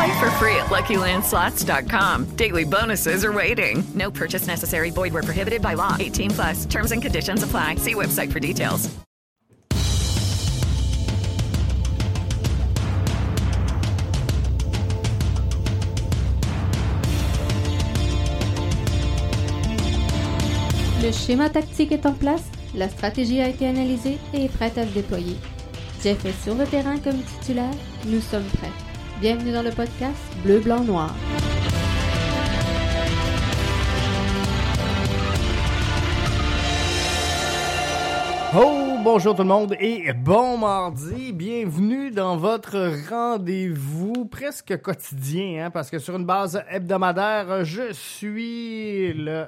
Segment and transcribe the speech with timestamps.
[0.00, 2.34] Play for free at LuckyLandSlots.com.
[2.36, 3.84] Daily bonuses are waiting.
[3.94, 4.90] No purchase necessary.
[4.90, 5.94] Void were prohibited by law.
[6.00, 6.64] 18 plus.
[6.64, 7.74] Terms and conditions apply.
[7.74, 8.88] See website for details.
[21.02, 24.86] Le schéma tactique est en place, la stratégie a été analysée et est prête à
[24.86, 25.36] se déployer.
[26.02, 27.74] Jeff est sur le terrain comme titulaire,
[28.06, 28.89] nous sommes prêts.
[29.20, 31.14] Bienvenue dans le podcast Bleu, Blanc, Noir.
[38.56, 41.34] Oh, bonjour tout le monde et bon mardi.
[41.34, 49.12] Bienvenue dans votre rendez-vous presque quotidien, hein, parce que sur une base hebdomadaire, je suis
[49.12, 49.44] le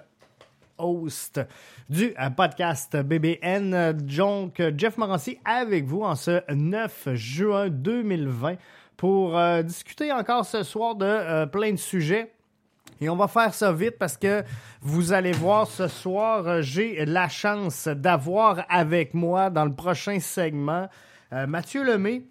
[0.77, 1.41] host
[1.89, 3.93] du euh, podcast BBN.
[3.93, 8.57] Donc, Jeff Morancy avec vous en ce 9 juin 2020
[9.03, 12.33] pour euh, discuter encore ce soir de euh, plein de sujets.
[13.01, 14.45] Et on va faire ça vite parce que
[14.81, 20.21] vous allez voir ce soir, euh, j'ai la chance d'avoir avec moi dans le prochain
[20.21, 20.89] segment
[21.33, 22.23] Mathieu Lemay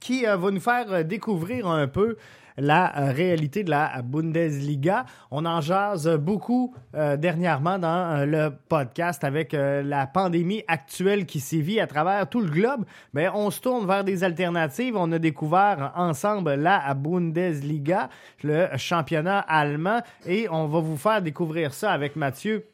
[0.00, 2.16] qui va nous faire découvrir un peu
[2.56, 5.04] la euh, réalité de la Bundesliga.
[5.30, 11.26] On en jase beaucoup euh, dernièrement dans euh, le podcast avec euh, la pandémie actuelle
[11.26, 12.84] qui sévit à travers tout le globe.
[13.12, 14.96] Mais on se tourne vers des alternatives.
[14.96, 18.08] On a découvert ensemble la Bundesliga,
[18.42, 22.66] le championnat allemand, et on va vous faire découvrir ça avec Mathieu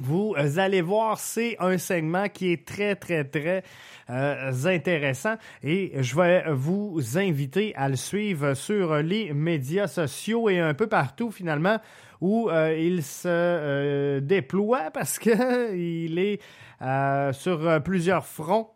[0.00, 3.62] vous allez voir, c'est un segment qui est très, très, très
[4.10, 10.60] euh, intéressant et je vais vous inviter à le suivre sur les médias sociaux et
[10.60, 11.78] un peu partout finalement
[12.20, 16.40] où euh, il se euh, déploie parce que il est
[16.82, 18.75] euh, sur plusieurs fronts.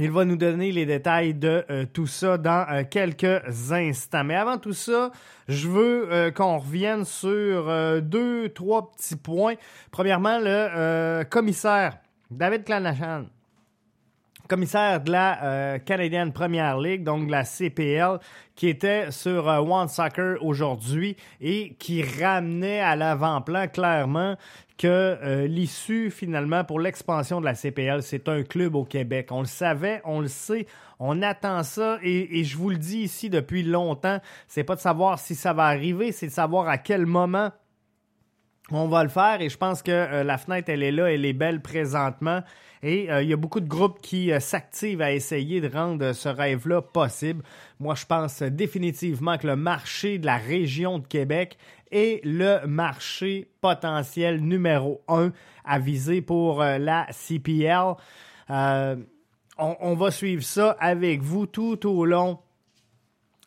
[0.00, 4.22] Il va nous donner les détails de euh, tout ça dans euh, quelques instants.
[4.22, 5.10] Mais avant tout ça,
[5.48, 7.66] je veux euh, qu'on revienne sur
[8.00, 9.54] deux, trois petits points.
[9.90, 11.98] Premièrement, le commissaire
[12.30, 13.24] David Clanahan,
[14.48, 18.18] commissaire de la Canadian Premier League, donc de la CPL,
[18.54, 24.36] qui était sur One Soccer aujourd'hui et qui ramenait à l'avant-plan clairement
[24.78, 29.28] que euh, l'issue finalement pour l'expansion de la CPL, c'est un club au Québec.
[29.30, 30.66] On le savait, on le sait,
[31.00, 35.18] on attend ça et, je vous le dis ici depuis longtemps, c'est pas de savoir
[35.18, 37.50] si ça va arriver, c'est de savoir à quel moment
[38.70, 41.24] on va le faire et je pense que euh, la fenêtre, elle est là, elle
[41.24, 42.42] est belle présentement.
[42.84, 46.28] Et euh, il y a beaucoup de groupes qui s'activent à essayer de rendre ce
[46.28, 47.42] rêve-là possible.
[47.80, 51.58] Moi, je pense définitivement que le marché de la région de Québec
[51.90, 55.32] est le marché potentiel numéro un
[55.64, 57.94] à viser pour euh, la CPL.
[58.50, 58.96] Euh,
[59.58, 62.38] on va suivre ça avec vous tout au long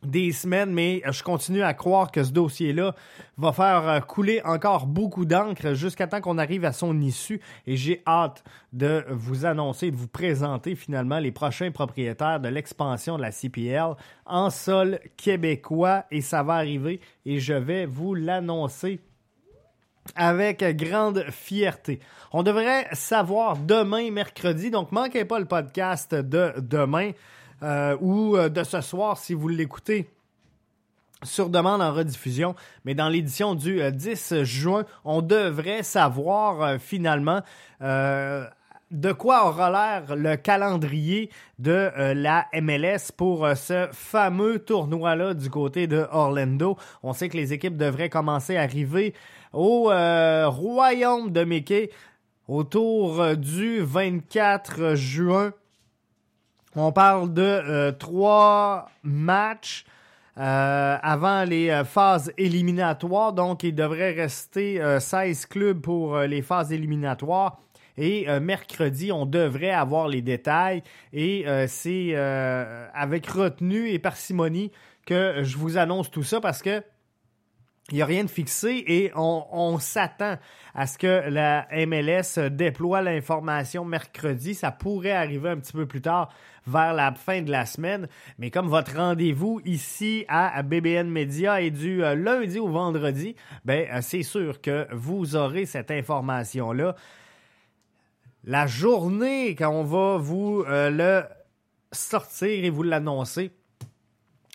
[0.04, 2.96] des semaines, mais je continue à croire que ce dossier-là
[3.38, 7.42] va faire euh, couler encore beaucoup d'encre jusqu'à temps qu'on arrive à son issue.
[7.68, 13.18] Et j'ai hâte de vous annoncer, de vous présenter finalement les prochains propriétaires de l'expansion
[13.18, 13.96] de la CPL
[14.26, 16.06] en sol québécois.
[16.12, 19.00] Et ça va arriver et je vais vous l'annoncer
[20.16, 22.00] avec grande fierté.
[22.34, 27.12] On devrait savoir demain, mercredi, donc manquez pas le podcast de demain
[27.64, 30.10] euh, ou euh, de ce soir si vous l'écoutez
[31.24, 32.56] sur demande en rediffusion,
[32.86, 37.42] mais dans l'édition du euh, 10 juin, on devrait savoir euh, finalement
[37.82, 38.46] euh,
[38.92, 41.30] de quoi aura l'air le calendrier
[41.60, 46.78] de euh, la MLS pour euh, ce fameux tournoi-là du côté de Orlando.
[47.04, 49.14] On sait que les équipes devraient commencer à arriver
[49.54, 51.92] au euh, royaume de Mickey
[52.48, 55.54] autour euh, du 24 juin.
[56.76, 59.86] On parle de euh, trois matchs
[60.38, 63.34] euh, avant les euh, phases éliminatoires.
[63.34, 67.60] Donc, il devrait rester euh, 16 clubs pour les phases éliminatoires.
[67.98, 70.82] Et mercredi, on devrait avoir les détails.
[71.12, 74.72] Et c'est avec retenue et parcimonie
[75.06, 76.82] que je vous annonce tout ça parce que
[77.92, 80.38] il n'y a rien de fixé et on, s'attend
[80.74, 84.56] à ce que la MLS déploie l'information mercredi.
[84.56, 86.30] Ça pourrait arriver un petit peu plus tard
[86.66, 88.08] vers la fin de la semaine.
[88.38, 93.36] Mais comme votre rendez-vous ici à BBN Media est du euh, lundi au vendredi,
[93.66, 96.96] ben euh, c'est sûr que vous aurez cette information-là.
[98.44, 101.24] La journée quand on va vous euh, le
[101.92, 103.52] sortir et vous l'annoncer,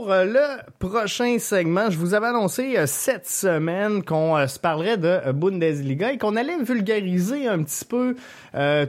[0.00, 4.58] Pour euh, le prochain segment, je vous avais annoncé euh, cette semaine qu'on euh, se
[4.58, 8.16] parlerait de Bundesliga et qu'on allait vulgariser un petit peu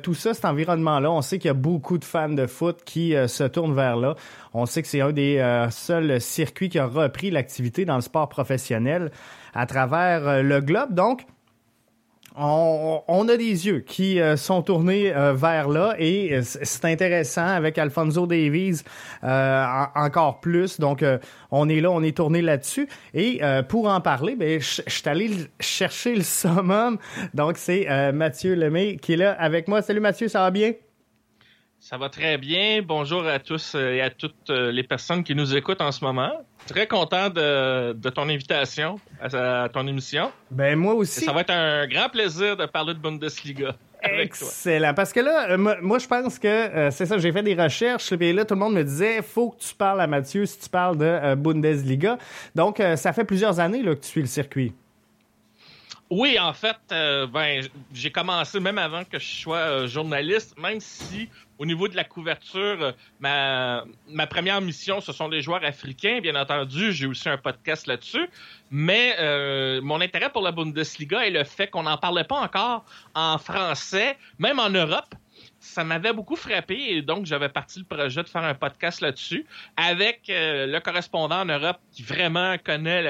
[0.01, 1.11] tout ça, cet environnement-là.
[1.11, 4.15] On sait qu'il y a beaucoup de fans de foot qui se tournent vers là.
[4.53, 8.29] On sait que c'est un des seuls circuits qui a repris l'activité dans le sport
[8.29, 9.11] professionnel
[9.53, 10.95] à travers le globe.
[10.95, 11.25] Donc,
[12.38, 17.45] on, a des yeux qui euh, sont tournés euh, vers là et euh, c'est intéressant
[17.45, 18.83] avec Alfonso Davies
[19.22, 20.80] encore plus.
[20.80, 21.04] Donc,
[21.51, 22.88] on est là, on est tourné là-dessus.
[23.13, 26.98] Et pour en parler, ben, je suis allé chercher le summum.
[27.33, 29.81] Donc, c'est Mathieu Lemay qui est là avec moi.
[29.81, 30.74] Salut Mathieu, ça va bien?
[31.83, 32.83] Ça va très bien.
[32.83, 36.30] Bonjour à tous et à toutes les personnes qui nous écoutent en ce moment.
[36.68, 40.31] Très content de, ton invitation à, ton émission.
[40.51, 41.25] Ben moi aussi.
[41.25, 43.75] ça va être un grand plaisir de parler de Bundesliga.
[44.04, 44.94] Excellent.
[44.94, 48.12] Parce que là, euh, moi, je pense que euh, c'est ça, j'ai fait des recherches,
[48.12, 50.69] et là, tout le monde me disait faut que tu parles à Mathieu si tu
[50.69, 52.19] parles de euh, Bundesliga.
[52.54, 54.74] Donc, ça fait plusieurs années là, que tu suis le circuit.
[56.11, 61.29] Oui, en fait, ben, j'ai commencé même avant que je sois journaliste, même si
[61.61, 66.19] au niveau de la couverture, euh, ma, ma première mission, ce sont les joueurs africains,
[66.19, 66.91] bien entendu.
[66.91, 68.27] J'ai aussi un podcast là-dessus.
[68.71, 72.83] Mais euh, mon intérêt pour la Bundesliga est le fait qu'on n'en parlait pas encore
[73.13, 75.13] en français, même en Europe
[75.61, 79.45] ça m'avait beaucoup frappé et donc j'avais parti le projet de faire un podcast là-dessus
[79.77, 83.03] avec euh, le correspondant en Europe qui vraiment connaît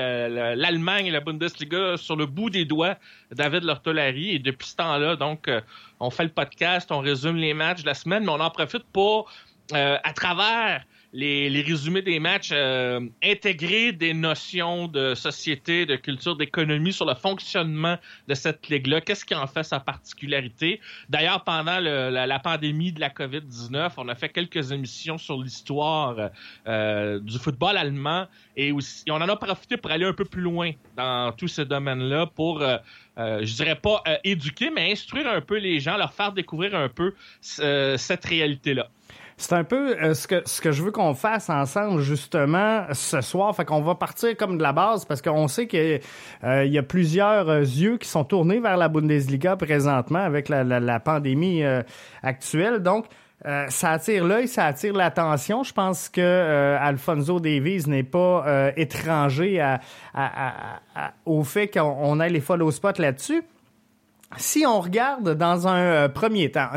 [0.55, 2.97] l'Allemagne et la Bundesliga sur le bout des doigts,
[3.31, 4.31] David Lortolari.
[4.31, 5.61] Et depuis ce temps-là, donc, euh,
[6.01, 8.83] on fait le podcast, on résume les matchs de la semaine, mais on en profite
[8.91, 9.31] pour,
[9.73, 16.35] euh, à travers les, résumés des matchs, euh, intégrer des notions de société, de culture,
[16.35, 19.01] d'économie sur le fonctionnement de cette ligue-là.
[19.01, 20.79] Qu'est-ce qui en fait sa particularité?
[21.09, 26.31] D'ailleurs, pendant la, pandémie de la COVID-19, on a fait quelques émissions sur l'histoire
[26.67, 30.71] euh, du football allemand et on en a profité pour aller un peu plus loin
[30.95, 32.77] dans tous ces domaines-là pour, euh,
[33.17, 37.13] je dirais pas éduquer, mais instruire un peu les gens, leur faire découvrir un peu
[37.41, 38.89] cette réalité-là.
[39.41, 43.21] C'est un peu euh, ce que ce que je veux qu'on fasse ensemble justement ce
[43.21, 43.55] soir.
[43.55, 45.99] Fait qu'on va partir comme de la base parce qu'on sait qu'il
[46.43, 50.63] euh, y a plusieurs euh, yeux qui sont tournés vers la Bundesliga présentement avec la,
[50.63, 51.63] la, pandémie
[52.21, 52.83] actuelle.
[52.83, 53.05] Donc
[53.69, 55.63] ça attire l'œil, ça attire l'attention.
[55.63, 59.77] Je pense que Alfonso Davies n'est pas étranger
[61.25, 63.43] au fait qu'on ait les follow spots là-dessus.
[64.37, 66.69] Si on regarde dans un euh, premier temps,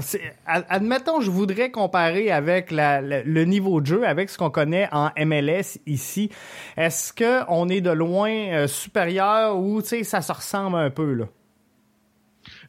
[0.46, 5.78] admettons, je voudrais comparer avec le niveau de jeu, avec ce qu'on connaît en MLS
[5.86, 6.30] ici.
[6.76, 11.26] Est-ce que on est de loin euh, supérieur ou ça se ressemble un peu là?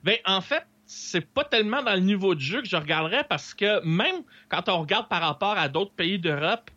[0.04, 3.54] Ben, en fait, c'est pas tellement dans le niveau de jeu que je regarderais parce
[3.54, 6.70] que même quand on regarde par rapport à d'autres pays d'Europe,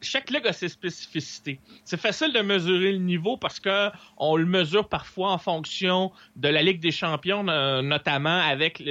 [0.00, 1.60] chaque ligue a ses spécificités.
[1.84, 6.48] C'est facile de mesurer le niveau parce que on le mesure parfois en fonction de
[6.48, 8.82] la Ligue des champions, notamment avec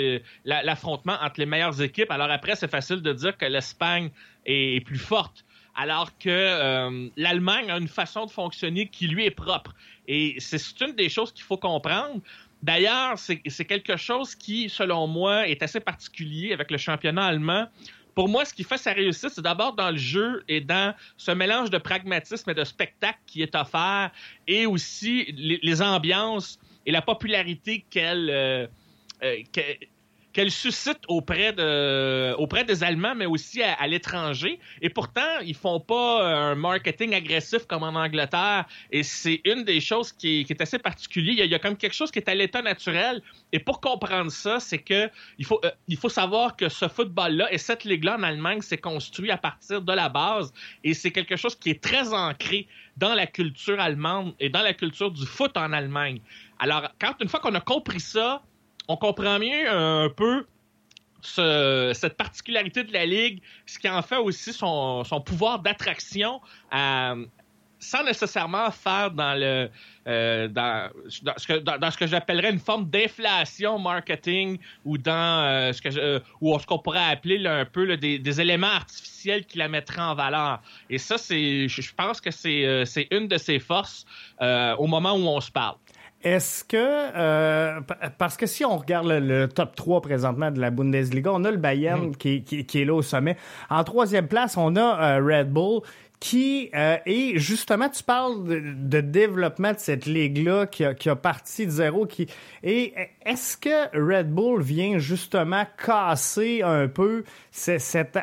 [0.46, 2.12] l'affrontement entre les meilleures équipes.
[2.12, 4.10] Alors après, c'est facile de dire que l'Espagne
[4.46, 5.46] est plus forte
[5.80, 9.74] alors que euh, l'Allemagne a une façon de fonctionner qui lui est propre.
[10.10, 12.20] Et c'est une des choses qu'il faut comprendre.
[12.62, 17.68] D'ailleurs, c'est quelque chose qui, selon moi, est assez particulier avec le championnat allemand
[18.16, 21.32] pour moi, ce qui fait sa réussite, c'est d'abord dans le jeu et dans ce
[21.32, 24.12] mélange de pragmatisme et de spectacle qui est offert
[24.48, 28.68] et aussi les, ambiances et la popularité qu'elle euh,
[29.24, 29.38] euh,
[30.34, 34.60] qu'elle suscite auprès de auprès des Allemands, mais aussi à, l'étranger.
[34.82, 38.66] Et pourtant, ils font pas un marketing agressif comme en Angleterre.
[38.92, 41.34] Et c'est une des choses qui est, assez particulière.
[41.34, 43.22] Il y, a, il comme quelque chose qui est à l'état naturel.
[43.52, 47.52] Et pour comprendre ça, c'est que il faut euh, il faut savoir que ce football-là
[47.52, 50.54] et cette ligue-là en Allemagne s'est construit à partir de la base.
[50.84, 52.68] Et c'est quelque chose qui est très ancré
[52.98, 56.22] dans la culture allemande et dans la culture du foot en Allemagne.
[56.60, 58.44] Alors, quand une fois qu'on a compris ça,
[58.90, 60.46] on comprend mieux un peu
[61.22, 66.42] cette particularité de la Ligue, ce qui en fait aussi son, pouvoir d'attraction
[67.82, 69.70] sans nécessairement faire dans le
[70.08, 76.58] euh, dans, ce que, j'appellerais une forme d'inflation marketing ou dans euh, ce que ou
[76.60, 80.62] ce qu'on pourrait appeler un peu des, éléments artificiels qui la mettraient en valeur.
[80.90, 84.06] Et ça, c'est je pense que c'est euh, une de ses forces
[84.42, 85.76] au moment où on se parle.
[86.22, 87.80] Est-ce que, euh,
[88.18, 91.58] parce que si on regarde le, top 3 présentement de la Bundesliga, on a le
[91.58, 92.16] Bayern mm.
[92.18, 93.38] qui, qui, est là au sommet.
[93.70, 95.82] En troisième place, on a euh, Red Bull
[96.20, 101.10] qui euh, et justement tu parles de, développement de cette ligue là qui a, qui
[101.10, 102.28] a parti de zéro qui
[102.62, 102.94] et
[103.26, 108.20] est-ce que Red Bull vient justement casser un peu cette, cette,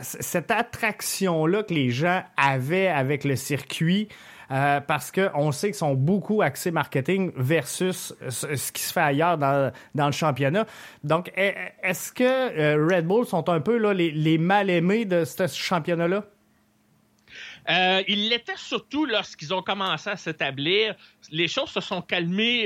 [0.00, 4.08] cette attraction là que les gens avaient avec le circuit
[4.54, 9.36] euh, parce qu'on sait qu'ils sont beaucoup axés marketing versus ce qui se fait ailleurs
[9.36, 10.64] dans, le championnat.
[11.02, 16.24] Donc, est-ce que euh, Red Bull sont un peu les, mal-aimés de ce championnat-là?
[17.68, 20.94] Euh, il l'était surtout lorsqu'ils ont commencé à s'établir.
[21.32, 22.64] Les choses se sont calmées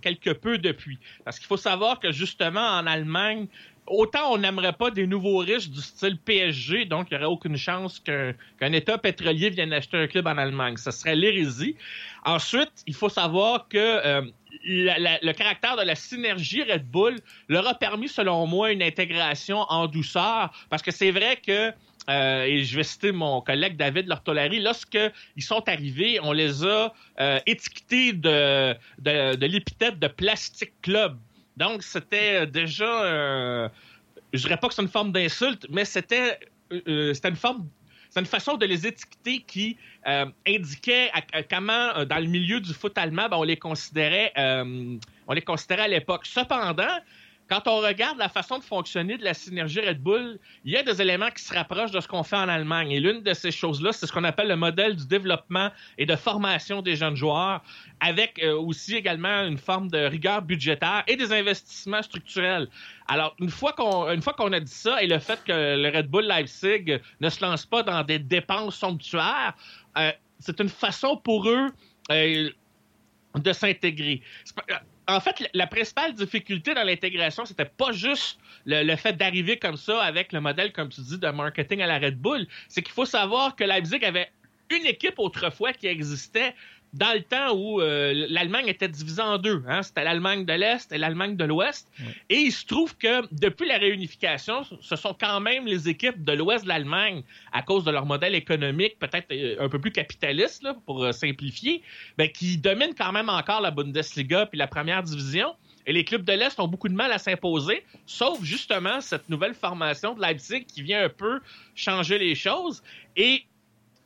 [0.00, 0.98] quelque peu depuis.
[1.26, 3.48] Parce qu'il faut savoir que justement en Allemagne,
[3.90, 7.56] autant on n'aimerait pas des nouveaux riches du style PSG, donc il n'y aurait aucune
[7.56, 10.76] chance qu'un État pétrolier vienne acheter un club en Allemagne.
[10.76, 11.76] Ce serait l'hérésie.
[12.24, 14.22] Ensuite, il faut savoir que euh,
[14.64, 17.16] le caractère de la synergie Red Bull
[17.48, 21.72] leur a permis, selon moi, une intégration en douceur, parce que c'est vrai que
[22.08, 26.92] euh, et je vais citer mon collègue David Lortolari, lorsqu'ils sont arrivés, on les a
[27.20, 31.18] euh, étiquetés de, de, de l'épithète de Plastic Club.
[31.58, 33.68] Donc, c'était déjà, euh,
[34.32, 36.38] je dirais pas que c'est une forme d'insulte, mais c'était,
[36.72, 37.68] euh, euh, une forme,
[38.10, 39.76] c'est une façon de les étiqueter qui
[40.46, 41.10] indiquait
[41.50, 45.88] comment, dans le milieu du foot allemand, ben, on les considérait, on les considérait à
[45.88, 46.24] l'époque.
[46.24, 46.96] Cependant,
[47.48, 50.82] quand on regarde la façon de fonctionner de la synergie Red Bull, il y a
[50.82, 52.92] des éléments qui se rapprochent de ce qu'on fait en Allemagne.
[52.92, 56.14] Et l'une de ces choses-là, c'est ce qu'on appelle le modèle du développement et de
[56.14, 57.62] formation des jeunes joueurs,
[58.00, 62.68] avec euh, aussi également une forme de rigueur budgétaire et des investissements structurels.
[63.08, 66.98] Alors, une fois qu'on a dit ça et le fait que le Red Bull Leipzig
[67.20, 69.54] ne se lance pas dans des dépenses somptuaires,
[69.96, 71.68] euh, c'est une façon pour eux
[72.10, 72.50] euh,
[73.34, 74.22] de s'intégrer
[75.08, 80.02] en fait, la principale difficulté dans l'intégration, c'était pas juste le, fait d'arriver comme ça
[80.02, 82.46] avec le modèle, comme tu dis, de marketing à la Red Bull.
[82.68, 84.30] C'est qu'il faut savoir que Leipzig avait
[84.70, 86.54] une équipe autrefois qui existait
[86.94, 89.62] dans le temps où euh, l'Allemagne était divisée en deux.
[89.68, 89.82] Hein?
[89.82, 91.88] C'était l'Allemagne de l'Est et l'Allemagne de l'Ouest.
[92.28, 96.32] Et il se trouve que depuis la réunification, ce sont quand même les équipes de
[96.32, 100.62] l'Ouest de l'Allemagne, à cause de leur modèle économique peut-être euh, un peu plus capitaliste,
[100.62, 101.82] là, pour euh, simplifier,
[102.16, 105.54] ben, qui dominent quand même encore la Bundesliga puis la première division.
[105.86, 109.54] Et les clubs de l'Est ont beaucoup de mal à s'imposer, sauf justement cette nouvelle
[109.54, 111.40] formation de Leipzig qui vient un peu
[111.74, 112.82] changer les choses.
[113.16, 113.44] Et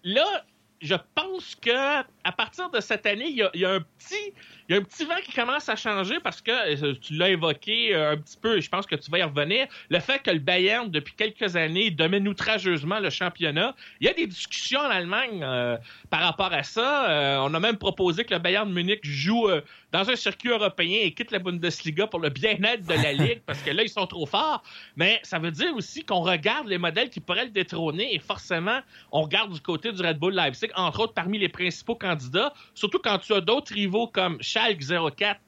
[0.05, 0.45] là,
[0.83, 4.33] je pense que à partir de cette année, il y a, un petit.
[4.69, 7.31] Il y a un petit vent qui commence à changer parce que euh, tu l'as
[7.31, 9.67] évoqué euh, un petit peu, et je pense que tu vas y revenir.
[9.91, 13.75] Le fait que le Bayern, depuis quelques années, domine outrageusement le championnat.
[14.01, 15.77] Il y a des discussions en Allemagne euh,
[16.11, 17.41] par rapport à ça.
[17.45, 19.49] on a même proposé que le Bayern de Munich joue
[19.93, 23.61] dans un circuit européen et quitte la Bundesliga pour le bien-être de la Ligue parce
[23.63, 24.63] que là, ils sont trop forts.
[24.97, 28.81] Mais ça veut dire aussi qu'on regarde les modèles qui pourraient le détrôner et forcément,
[29.11, 32.12] on regarde du côté du Red Bull Leipzig, entre autres parmi les principaux candidats,
[32.75, 34.83] surtout quand tu as d'autres rivaux comme Schalke
[35.17, 35.41] 04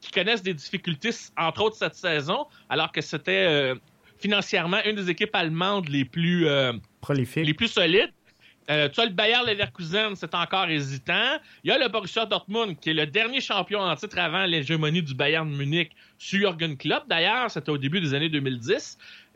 [0.00, 3.74] qui connaissent des difficultés, entre autres cette saison, alors que c'était euh,
[4.18, 8.12] financièrement une des équipes allemandes les plus euh, prolifiques, les plus solides.
[8.70, 11.38] Euh, tu as le Bayer Leverkusen, c'est encore hésitant.
[11.64, 15.02] Il y a le Borussia Dortmund, qui est le dernier champion en titre avant l'hégémonie
[15.02, 17.08] du Bayern de Munich sur Jürgen Klopp.
[17.08, 18.98] D'ailleurs, c'était au début des années 2010.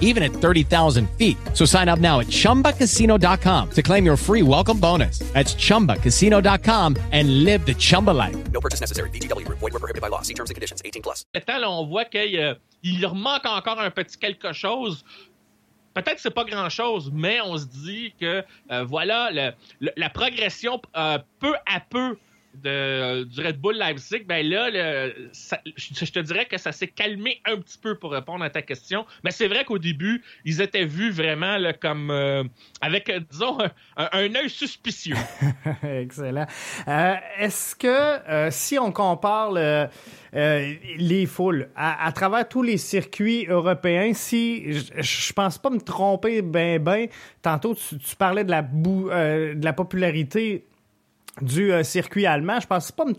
[0.00, 1.36] even at 30,000 feet.
[1.54, 5.20] So sign up now at ChumbaCasino.com to claim your free welcome bonus.
[5.32, 8.36] That's ChumbaCasino.com and live the Chumba life.
[8.50, 9.10] No purchase necessary.
[9.10, 9.46] VGW.
[9.48, 10.22] Void were prohibited by law.
[10.22, 10.82] See terms and conditions.
[10.84, 11.24] 18 plus.
[11.34, 15.04] Là, on voit qu'il euh, leur manque encore un petit quelque chose.
[15.94, 20.10] Peut-être que c'est pas grand-chose, mais on se dit que, euh, voilà, le, le, la
[20.10, 22.16] progression, euh, peu à peu,
[22.62, 27.56] de, du Red Bull Leipzig, ben là, je, te dirais que ça s'est calmé un
[27.56, 29.06] petit peu pour répondre à ta question.
[29.24, 32.44] Mais c'est vrai qu'au début, ils étaient vus vraiment comme euh,
[32.80, 33.58] avec, euh, disons,
[33.96, 35.16] un, œil suspicieux.
[35.82, 36.46] Excellent.
[36.86, 39.52] Euh, est-ce que si on compare
[40.32, 46.82] les foules à, travers tous les circuits européens, si je, pense pas me tromper ben
[46.82, 47.08] ben,
[47.42, 50.64] tantôt tu, parlais de la, de la popularité
[51.42, 52.60] du euh, circuit allemand.
[52.60, 53.14] Je pense pas me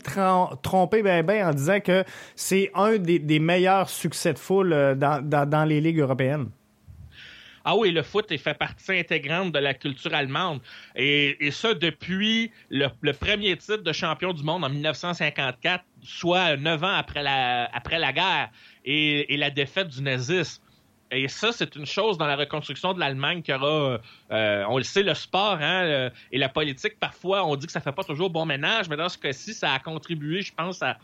[0.56, 5.68] tromper bien ben en disant que c'est un des, meilleurs succès de foule euh, dans,
[5.68, 6.50] les ligues européennes.
[7.64, 10.60] Ah oui, le foot fait partie intégrante de la culture allemande.
[10.96, 16.82] Et, et ça depuis le, premier titre de champion du monde en 1954, soit neuf
[16.82, 18.50] ans après la, après la guerre
[18.84, 20.62] et, et la défaite du nazisme.
[21.10, 24.84] Et ça, c'est une chose dans la reconstruction de l'Allemagne qui aura, euh, on le
[24.84, 28.30] sait, le sport hein, et la politique, parfois, on dit que ça fait pas toujours
[28.30, 30.98] bon ménage, mais dans ce cas-ci, ça a contribué, je pense, à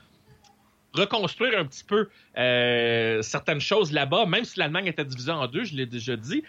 [0.96, 5.64] reconstruire un petit peu euh, certaines choses là-bas, même si l'Allemagne était divisée en deux,
[5.64, 6.42] je l'ai déjà dit.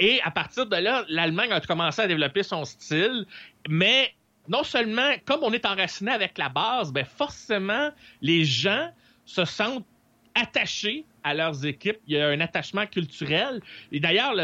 [0.00, 3.26] Et à partir de là, l'Allemagne a commencé à développer son style,
[3.68, 4.12] mais
[4.48, 8.90] non seulement, comme on est enraciné avec la base, ben forcément, les gens
[9.24, 9.86] se sentent
[10.34, 11.98] attachés à leurs équipes.
[12.06, 13.60] Il y a un attachement culturel.
[13.90, 14.34] Et d'ailleurs,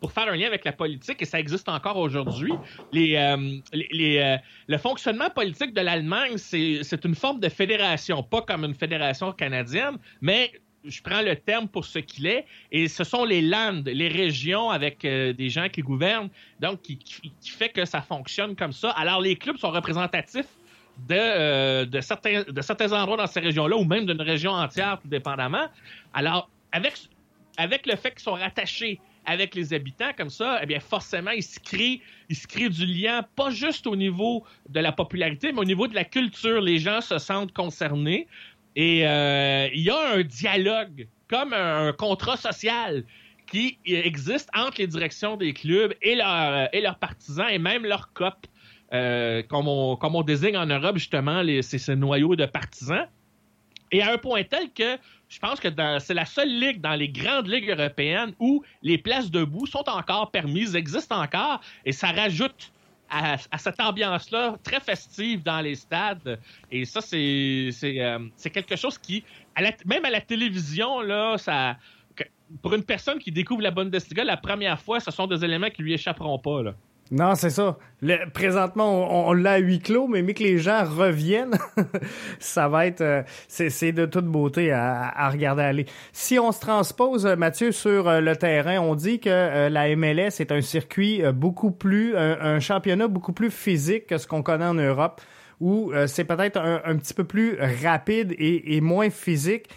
[0.00, 2.52] pour faire un lien avec la politique, et ça existe encore aujourd'hui,
[2.94, 4.36] euh, euh,
[4.66, 9.96] le fonctionnement politique de l'Allemagne, c'est une forme de fédération, pas comme une fédération canadienne,
[10.20, 10.50] mais
[10.84, 14.70] je prends le terme pour ce qu'il est, et ce sont les landes, les régions
[14.70, 18.90] avec euh, des gens qui gouvernent, donc qui, qui, fait que ça fonctionne comme ça.
[18.90, 20.48] Alors les clubs sont représentatifs
[21.08, 24.98] de, euh, de, certains, de certains endroits dans ces régions-là, ou même d'une région entière,
[25.00, 25.66] tout dépendamment.
[26.14, 26.94] Alors, avec,
[27.56, 31.42] avec le fait qu'ils sont rattachés avec les habitants comme ça, eh bien forcément, il
[31.42, 35.60] se crée, il se crée du lien, pas juste au niveau de la popularité, mais
[35.60, 36.60] au niveau de la culture.
[36.60, 38.26] Les gens se sentent concernés
[38.74, 43.04] et euh, il y a un dialogue, comme un, contrat social
[43.46, 48.12] qui existe entre les directions des clubs et, leur, et leurs partisans et même leurs
[48.12, 48.46] copes.
[48.92, 53.06] Euh, comme, on, désigne en Europe justement les, ces, ces, noyaux de partisans.
[53.90, 57.08] Et à un point tel que je pense que c'est la seule ligue dans les
[57.08, 62.70] grandes ligues européennes où les places debout sont encore permises, existent encore, et ça rajoute
[63.08, 66.38] à, cette ambiance-là très festive dans les stades.
[66.70, 68.18] Et ça, c'est euh,
[68.52, 69.24] quelque chose qui,
[69.86, 71.76] même à la télévision, là, ça,
[72.60, 75.82] pour une personne qui découvre la Bundesliga la première fois, ce sont des éléments qui
[75.82, 76.74] lui échapperont pas.
[77.10, 77.76] Non, c'est ça.
[78.32, 81.58] présentement, on, l'a à huis clos, mais mais que les gens reviennent,
[82.38, 85.86] ça va être, euh, c'est de toute beauté à, regarder aller.
[86.12, 90.40] Si on se transpose, Mathieu, sur euh, le terrain, on dit que euh, la MLS
[90.40, 94.74] est un circuit beaucoup plus, un, championnat beaucoup plus physique que ce qu'on connaît en
[94.74, 95.20] Europe,
[95.60, 99.68] où c'est peut-être un, petit peu plus rapide et, moins physique.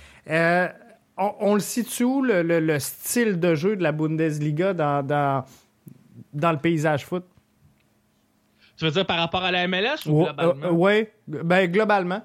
[1.17, 5.43] On, le situe où, le, style de jeu de la Bundesliga dans
[6.35, 7.25] dans le paysage foot.
[8.77, 10.69] Tu veux dire par rapport à la MLS ou globalement?
[10.71, 12.21] oui, ben globalement.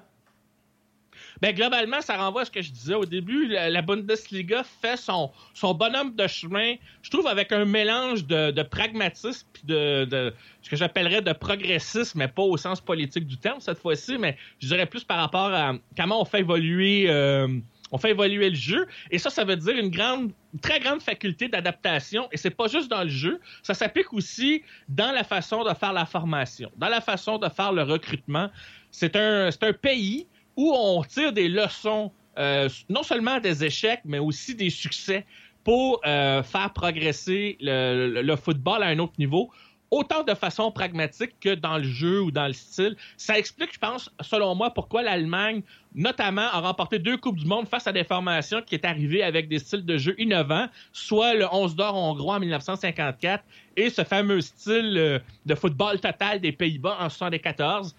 [1.41, 3.47] Ben, globalement, ça renvoie à ce que je disais au début.
[3.47, 9.47] La, Bundesliga fait son, son bonhomme de chemin, je trouve, avec un mélange de, pragmatisme
[9.51, 13.79] puis de, ce que j'appellerais de progressisme, mais pas au sens politique du terme cette
[13.79, 17.05] fois-ci, mais je dirais plus par rapport à comment on fait évoluer.
[17.09, 17.47] Euh,
[17.91, 18.87] on fait évoluer le jeu.
[19.11, 22.27] Et ça, ça veut dire une grande, très grande faculté d'adaptation.
[22.31, 25.93] Et c'est pas juste dans le jeu, ça s'applique aussi dans la façon de faire
[25.93, 28.49] la formation, dans la façon de faire le recrutement.
[28.91, 34.19] C'est un, un pays où on tire des leçons, euh, non seulement des échecs, mais
[34.19, 35.25] aussi des succès
[35.63, 39.51] pour euh, faire progresser le, football à un autre niveau
[39.91, 42.95] autant de façon pragmatique que dans le jeu ou dans le style.
[43.17, 45.61] Ça explique, je pense, selon moi, pourquoi l'Allemagne,
[45.93, 49.49] notamment, a remporté deux Coupes du Monde face à des formations qui est arrivées avec
[49.49, 53.43] des styles de jeu innovants, soit le 11 d'or hongrois en 1954
[53.75, 57.93] et ce fameux style euh, de football total des Pays-Bas en 1974.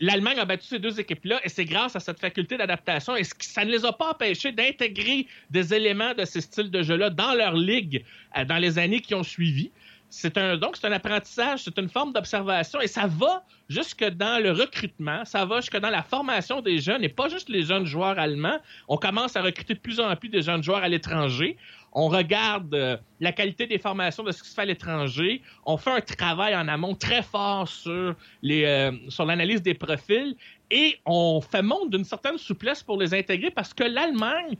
[0.00, 3.64] L'Allemagne a battu ces deux équipes-là et c'est grâce à cette faculté d'adaptation et ça
[3.64, 7.54] ne les a pas empêchés d'intégrer des éléments de ces styles de jeu-là dans leur
[7.54, 8.04] ligue
[8.36, 9.70] euh, dans les années qui ont suivi.
[10.08, 14.42] C'est un, donc, c'est un apprentissage, c'est une forme d'observation et ça va jusque dans
[14.42, 17.86] le recrutement, ça va jusque dans la formation des jeunes et pas juste les jeunes
[17.86, 18.58] joueurs allemands.
[18.88, 21.56] On commence à recruter de plus en plus de jeunes joueurs à l'étranger.
[21.92, 25.42] On regarde euh, la qualité des formations de ce qui se fait à l'étranger.
[25.64, 30.36] On fait un travail en amont très fort sur les, euh, sur l'analyse des profils
[30.70, 34.56] et on fait montre d'une certaine souplesse pour les intégrer parce que l'Allemagne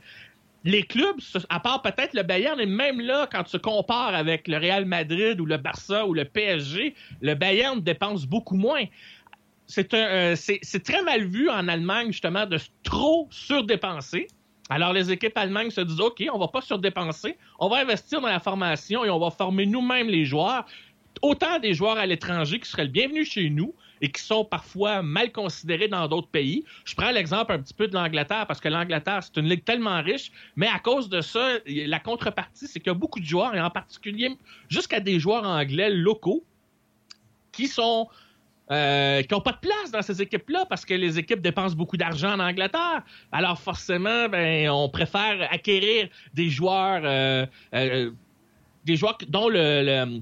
[0.67, 1.15] les clubs,
[1.47, 5.39] à part peut-être le Bayern, et même là, quand tu compares avec le Real Madrid
[5.39, 8.83] ou le Barça ou le PSG, le Bayern dépense beaucoup moins.
[9.65, 10.35] C'est euh,
[10.83, 14.27] très mal vu en Allemagne, justement, de trop surdépenser.
[14.69, 18.27] Alors, les équipes allemandes se disent, OK, on va pas surdépenser, on va investir dans
[18.27, 20.65] la formation et on va former nous-mêmes les joueurs.
[21.21, 25.31] Autant des joueurs à l'étranger qui seraient le chez nous, et qui sont parfois mal
[25.31, 26.63] considérés dans d'autres pays.
[26.85, 30.01] Je prends l'exemple un petit peu de l'Angleterre parce que l'Angleterre, c'est une ligue tellement
[30.01, 33.55] riche, mais à cause de ça, la contrepartie, c'est qu'il y a beaucoup de joueurs,
[33.55, 34.37] et en particulier
[34.69, 36.43] jusqu'à des joueurs anglais locaux,
[37.51, 38.07] qui sont
[38.69, 41.95] euh, qui n'ont pas de place dans ces équipes-là parce que les équipes dépensent beaucoup
[41.95, 43.01] d'argent en Angleterre.
[43.31, 48.11] Alors forcément, ben, on préfère acquérir des joueurs, euh, euh,
[48.83, 50.19] des joueurs dont le,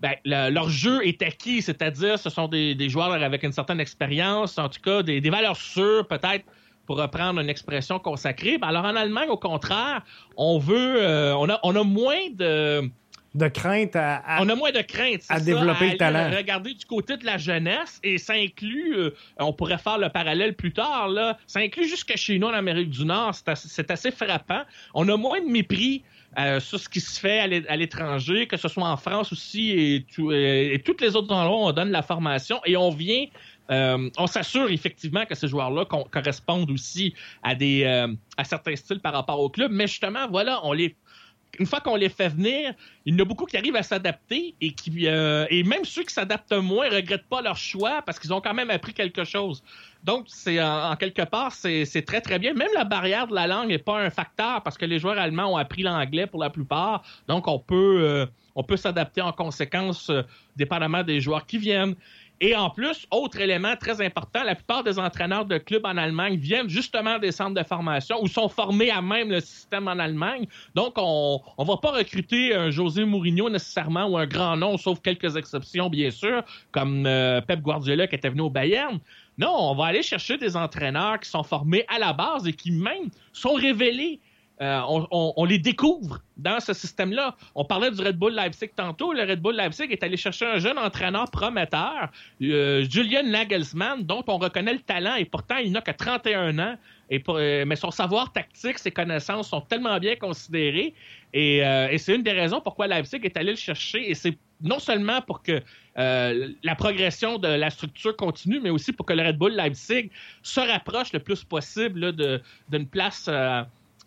[0.00, 4.68] ben, leur jeu est acquis, c'est-à-dire ce sont des, joueurs avec une certaine expérience, en
[4.68, 6.44] tout cas des, valeurs sûres peut-être
[6.86, 8.58] pour reprendre une expression consacrée.
[8.58, 10.02] Ben, alors en Allemagne, au contraire,
[10.36, 12.90] on veut, euh, on, a, on a moins de
[13.34, 16.36] de crainte à, on a moins de crainte à développer le talent.
[16.36, 20.54] Regarder du côté de la jeunesse et ça inclut, euh, on pourrait faire le parallèle
[20.54, 24.62] plus tard là, ça inclut jusqu'à chez nous en Amérique du Nord, c'est assez frappant.
[24.94, 26.02] On a moins de mépris
[26.38, 30.06] euh, sur ce qui se fait à l'étranger, que ce soit en France aussi et,
[30.14, 32.60] tout, et, toutes les autres endroits on donne la formation.
[32.64, 33.26] Et on vient,
[33.72, 39.00] euh, on s'assure effectivement que ces joueurs-là correspondent aussi à des euh, à certains styles
[39.00, 40.94] par rapport au club, mais justement voilà, on les
[41.58, 44.54] une fois qu'on les fait venir, il y en a beaucoup qui arrivent à s'adapter
[44.60, 48.40] et qui et même ceux qui s'adaptent moins regrettent pas leur choix parce qu'ils ont
[48.40, 49.62] quand même appris quelque chose.
[50.02, 52.54] Donc, c'est en, quelque part, c'est très, très bien.
[52.54, 55.52] Même la barrière de la langue n'est pas un facteur parce que les joueurs allemands
[55.52, 57.02] ont appris l'anglais pour la plupart.
[57.28, 60.22] Donc, on peut, euh, peut s'adapter en conséquence, euh,
[60.56, 61.94] dépendamment des joueurs qui viennent.
[62.42, 66.36] Et en plus, autre élément très important, la plupart des entraîneurs de clubs en Allemagne
[66.36, 70.46] viennent justement des centres de formation ou sont formés à même le système en Allemagne.
[70.74, 75.00] Donc, on ne va pas recruter un José Mourinho nécessairement ou un grand nom, sauf
[75.02, 78.98] quelques exceptions, bien sûr, comme euh, Pep Guardiola qui était venu au Bayern.
[79.36, 82.70] Non, on va aller chercher des entraîneurs qui sont formés à la base et qui
[82.70, 84.18] même sont révélés.
[84.62, 84.78] Euh,
[85.10, 87.34] on, les découvre dans ce système-là.
[87.54, 89.14] On parlait du Red Bull Leipzig tantôt.
[89.14, 92.10] Le Red Bull Leipzig est allé chercher un jeune entraîneur prometteur,
[92.42, 96.76] euh, Julian Nagelsmann, dont on reconnaît le talent et pourtant il n'a que 31 ans.
[97.10, 100.92] Euh, mais son savoir tactique, ses connaissances sont tellement bien considérées.
[101.32, 101.62] Et,
[101.96, 104.10] c'est une des raisons pourquoi Leipzig est allé le chercher.
[104.10, 105.62] Et c'est non seulement pour que
[105.96, 110.10] la progression de la structure continue, mais aussi pour que le Red Bull Leipzig
[110.42, 112.12] se rapproche le plus possible
[112.68, 113.28] d'une place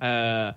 [0.03, 0.51] euh,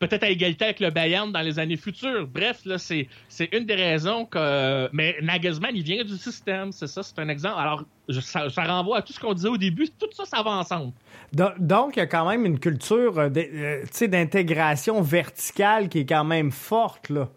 [0.00, 2.26] peut-être à égalité avec le Bayern dans les années futures.
[2.26, 3.08] Bref, là, c'est,
[3.52, 4.88] une des raisons que.
[4.92, 7.58] Mais Nagelsmann, il vient du système, c'est ça, c'est un exemple.
[7.58, 7.84] Alors,
[8.20, 10.92] ça, renvoie à tout ce qu'on disait au début, tout ça, ça va ensemble.
[11.32, 17.10] Donc, il y a quand même une culture d'intégration verticale qui est quand même forte,
[17.10, 17.28] là.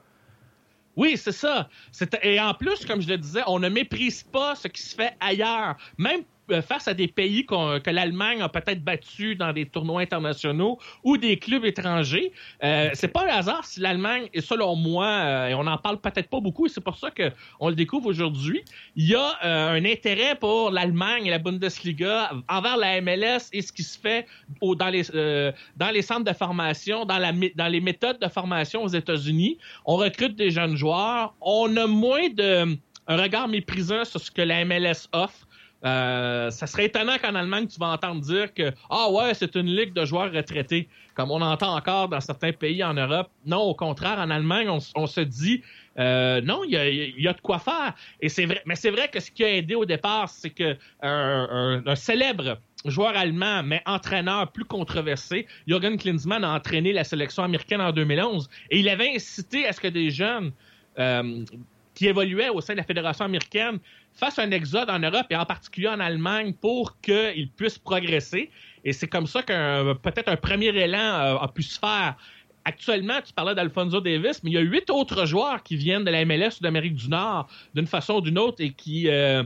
[0.96, 1.70] Oui, c'est ça.
[2.22, 5.14] Et en plus, comme je le disais, on ne méprise pas ce qui se fait
[5.20, 5.76] ailleurs.
[5.98, 6.24] Même euh,
[6.62, 11.38] face à des pays que l'Allemagne a peut-être battu dans des tournois internationaux ou des
[11.38, 12.32] clubs étrangers.
[12.64, 16.00] Euh, c'est pas un hasard si l'Allemagne, et selon moi, euh, et on n'en parle
[16.00, 18.64] peut-être pas beaucoup, et c'est pour ça qu'on le découvre aujourd'hui,
[18.96, 23.72] il y a un intérêt pour l'Allemagne et la Bundesliga envers la MLS et ce
[23.72, 24.28] qui se fait
[24.62, 27.20] dans, les, centres de formation, dans,
[27.56, 29.58] dans les méthodes de formation aux États-Unis.
[29.86, 31.34] On recrute des jeunes joueurs.
[31.42, 35.48] On a moins de un regard méprisant sur ce que la MLS offre.
[35.86, 39.68] Euh, ça serait étonnant qu'en Allemagne, tu vas entendre dire que ah ouais, c'est une
[39.68, 43.30] ligue de joueurs retraités, comme on entend encore dans certains pays en Europe.
[43.46, 45.62] Non, au contraire, en Allemagne, on, se dit
[46.00, 47.94] euh, non, il y a, de quoi faire.
[48.22, 50.78] Et c'est vrai, mais c'est vrai que ce qui a aidé au départ, c'est que
[51.02, 57.80] un, célèbre joueur allemand, mais entraîneur plus controversé, Jürgen Klinsmann a entraîné la sélection américaine
[57.80, 60.52] en 2011 et il avait incité à ce que des jeunes
[61.00, 61.46] euh,
[61.94, 63.80] qui évoluait au sein de la Fédération américaine
[64.14, 68.50] fasse un exode en Europe et en particulier en Allemagne pour qu'ils puissent progresser.
[68.84, 72.16] Et c'est comme ça qu'un peut-être un premier élan euh, a, pu se faire.
[72.66, 76.12] Actuellement, tu parlais d'Alfonso Davis, mais il y a huit autres joueurs qui viennent de
[76.12, 79.44] la MLS ou d'Amérique du Nord d'une façon ou d'une autre et qui, euh,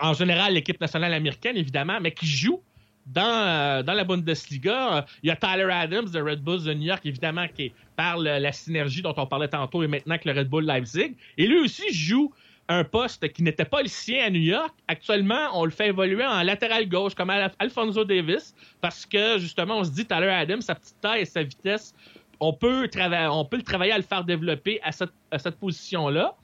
[0.00, 2.62] en général, l'équipe nationale américaine, évidemment, mais qui jouent
[3.12, 5.06] dans, euh, dans la Bundesliga.
[5.22, 8.52] Il y a Tyler Adams de Red Bulls de New York, évidemment, qui parle la
[8.52, 11.14] synergie dont on parlait tantôt et maintenant que le Red Bull Leipzig.
[11.36, 12.32] Et lui aussi joue
[12.68, 14.74] un poste qui n'était pas le sien à New York.
[14.88, 19.84] Actuellement, on le fait évoluer en latéral gauche, comme Alfonso Davis, parce que justement, on
[19.84, 21.94] se dit, Tyler Adams, sa petite taille et sa vitesse,
[22.40, 22.88] on peut,
[23.30, 26.36] on peut le travailler à le faire développer à cette, à cette position-là.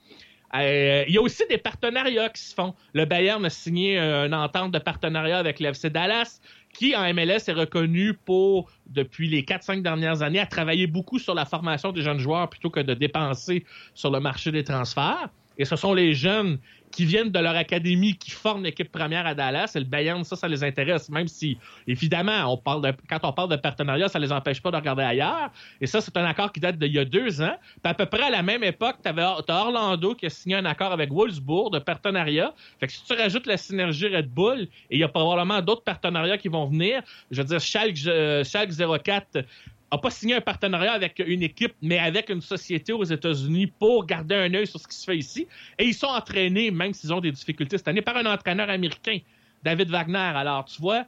[0.53, 2.75] Euh, il y a aussi des partenariats qui se font.
[2.93, 6.39] Le Bayern a signé une entente de partenariat avec l'FC Dallas,
[6.73, 11.33] qui en MLS est reconnu pour, depuis les 4-5 dernières années, à travailler beaucoup sur
[11.33, 15.29] la formation des jeunes joueurs plutôt que de dépenser sur le marché des transferts.
[15.57, 16.59] Et ce sont les jeunes
[16.95, 19.73] qui viennent de leur académie, qui forment l'équipe première à Dallas.
[19.75, 23.33] Et le Bayern, ça, ça les intéresse, même si, évidemment, on parle de, quand on
[23.33, 25.51] parle de partenariat, ça les empêche pas de regarder ailleurs.
[25.81, 27.57] Et ça, c'est un accord qui date d'il y a deux ans.
[27.83, 30.63] Puis à peu près à la même époque, tu as Orlando qui a signé un
[30.63, 32.53] accord avec Wolfsburg de partenariat.
[32.79, 35.83] Fait que si tu rajoutes la synergie Red Bull, et il y a probablement d'autres
[35.83, 38.71] partenariats qui vont venir, je veux dire, Schalke, euh, Schalke
[39.03, 39.43] 04
[39.91, 44.05] n'a pas signé un partenariat avec une équipe, mais avec une société aux États-Unis pour
[44.05, 45.47] garder un œil sur ce qui se fait ici.
[45.77, 49.19] Et ils sont entraînés, même s'ils ont des difficultés cette année, par un entraîneur américain,
[49.63, 50.17] David Wagner.
[50.17, 51.05] Alors, tu vois,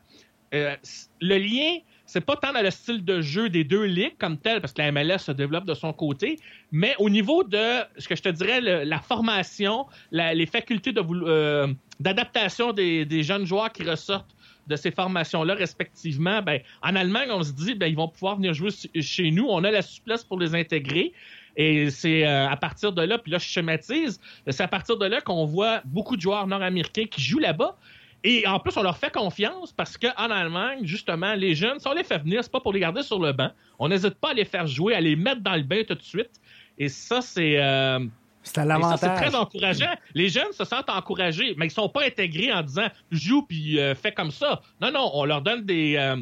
[0.54, 0.76] euh,
[1.22, 4.62] le lien, c'est pas tant dans le style de jeu des deux ligues comme tel,
[4.62, 6.40] parce que la MLS se développe de son côté,
[6.72, 11.68] mais au niveau de ce que je te dirais, la formation, les facultés euh,
[12.00, 14.34] d'adaptation des, jeunes joueurs qui ressortent
[14.68, 18.54] de ces formations-là respectivement, ben, en Allemagne, on se dit, ben, ils vont pouvoir venir
[18.54, 18.70] jouer
[19.02, 19.46] chez nous.
[19.50, 21.14] On a la souplesse pour les intégrer.
[21.56, 25.06] Et c'est euh, à partir de là, puis là, je schématise, c'est à partir de
[25.06, 27.76] là qu'on voit beaucoup de joueurs nord-américains qui jouent là-bas.
[28.24, 31.94] Et en plus, on leur fait confiance parce qu'en Allemagne, justement, les jeunes, si on
[31.94, 33.50] les fait venir, c'est pas pour les garder sur le banc.
[33.80, 36.04] On n'hésite pas à les faire jouer, à les mettre dans le bain tout de
[36.04, 36.32] suite.
[36.78, 37.60] Et ça, c'est.
[37.60, 38.00] Euh,
[38.54, 39.00] c'est l'avantage.
[39.00, 39.94] C'est très encourageant.
[40.14, 43.96] Les jeunes se sentent encouragés, mais ils sont pas intégrés en disant joue puis euh,
[43.96, 44.62] fais comme ça.
[44.82, 46.18] Non, non, on leur donne des, euh,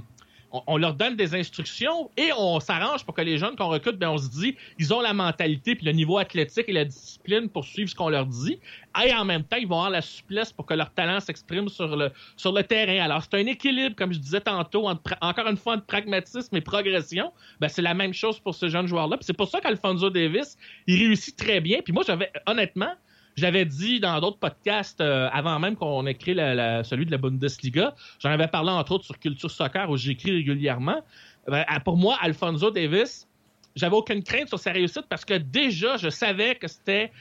[0.68, 4.10] on, leur donne des instructions et on s'arrange pour que les jeunes qu'on recrute, ben
[4.10, 7.66] on se dit, ils ont la mentalité puis le niveau athlétique et la discipline pour
[7.66, 8.60] suivre ce qu'on leur dit.
[9.06, 11.96] Et en même temps, ils vont avoir la souplesse pour que leur talent s'exprime sur
[11.96, 13.04] le, sur le terrain.
[13.04, 17.34] Alors, c'est un équilibre, comme je disais tantôt, encore une fois, entre pragmatisme et progression.
[17.60, 19.18] Ben, c'est la même chose pour ce jeune joueur-là.
[19.22, 21.80] c'est pour ça qu'Alfonso Davis, il réussit très bien.
[21.84, 22.94] Puis moi, j'avais, honnêtement,
[23.36, 26.36] j'avais dit dans d'autres podcasts, euh, avant même qu'on ait créé
[26.84, 31.02] celui de la Bundesliga, j'en avais parlé entre autres sur Culture Soccer où j'écris régulièrement.
[31.48, 33.28] Ben, pour moi, Alfonso Davis,
[33.76, 37.12] j'avais aucune crainte sur sa réussite parce que déjà, je savais que c'était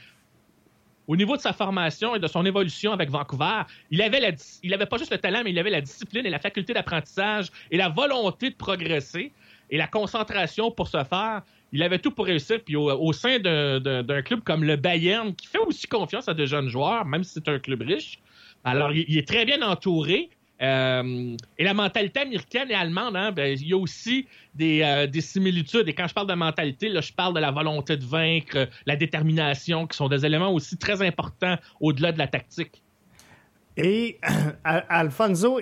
[1.07, 4.31] au niveau de sa formation et de son évolution avec Vancouver, il avait, la,
[4.63, 7.51] il avait pas juste le talent, mais il avait la discipline et la faculté d'apprentissage
[7.69, 9.31] et la volonté de progresser
[9.69, 12.59] et la concentration pour se faire il avait tout pour réussir.
[12.63, 16.69] Puis au, sein d'un club comme le Bayern, qui fait aussi confiance à de jeunes
[16.69, 18.19] joueurs, même si c'est un club riche,
[18.63, 20.29] alors il, est très bien entouré.
[20.61, 24.25] Euh, et la mentalité américaine et allemande, hein, ben, il y a aussi
[24.61, 25.87] euh, des, similitudes.
[25.89, 28.95] Et quand je parle de mentalité, là, je parle de la volonté de vaincre, la
[28.95, 32.81] détermination, qui sont des éléments aussi très importants au-delà de la tactique.
[33.75, 34.17] Et
[34.63, 35.59] Alfonso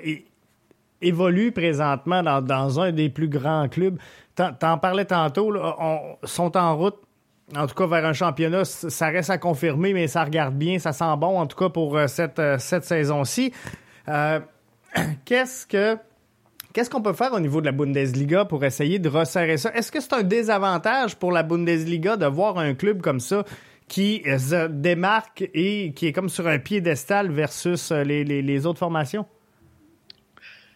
[1.01, 3.97] évolue présentement dans, un des plus grands clubs.
[4.35, 6.97] T'en parlais tantôt, là, on, sont en route,
[7.55, 8.65] en tout cas vers un championnat.
[8.65, 11.95] Ça reste à confirmer, mais ça regarde bien, ça sent bon, en tout cas pour
[11.95, 13.53] euh, cette, euh, cette saison-ci.
[14.07, 14.39] Euh,
[15.25, 15.97] qu'est-ce que.
[16.73, 19.71] Qu'est-ce qu'on peut faire au niveau de la Bundesliga pour essayer de resserrer ça?
[19.75, 23.43] Est-ce que c'est un désavantage pour la Bundesliga de voir un club comme ça
[23.87, 29.27] qui se démarque et qui est comme sur un piédestal versus les, les autres formations?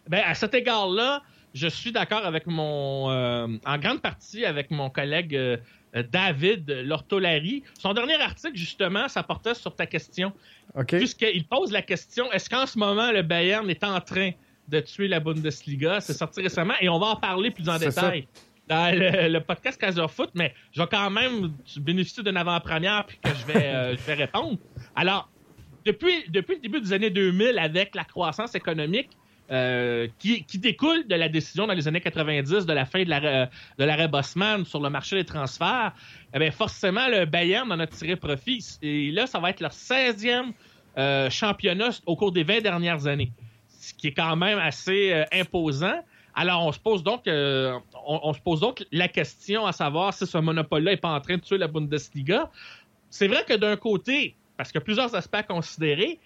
[0.08, 1.24] Ben, à cet égard-là,
[1.58, 5.58] je suis d'accord avec mon, euh, en grande partie avec mon collègue euh,
[6.12, 7.64] David Lortolari.
[7.80, 10.32] Son dernier article, justement, ça portait sur ta question.
[10.76, 10.96] OK.
[10.98, 14.32] Puisqu'il pose la question est-ce qu'en ce moment, le Bayern est en train
[14.68, 16.00] de tuer la Bundesliga?
[16.00, 18.28] C'est sorti récemment et on va en parler plus en détail
[18.68, 23.18] dans le, le podcast Casa Foot, mais je vais quand même bénéficier d'une avant-première puis
[23.24, 24.58] que je vais, euh, je vais répondre.
[24.96, 25.30] Alors,
[25.86, 29.10] depuis, depuis le début des années 2000, avec la croissance économique,
[29.50, 33.10] euh, qui, qui découle de la décision dans les années 90 de la fin de
[33.10, 35.94] l'arrêt de l'arrêt Bosman sur le marché des transferts,
[36.34, 38.64] eh bien, forcément, le Bayern en a tiré profit.
[38.82, 40.52] Et là, ça va être leur 16e
[40.98, 43.32] euh, championnat au cours des 20 dernières années,
[43.80, 46.00] ce qui est quand même assez euh, imposant.
[46.34, 50.14] Alors, on se pose donc, euh, on, on se pose donc la question à savoir
[50.14, 52.50] si ce monopole-là n'est pas en train de tuer la Bundesliga.
[53.10, 56.20] C'est vrai que d'un côté, parce qu'il y a plusieurs aspects à considérer,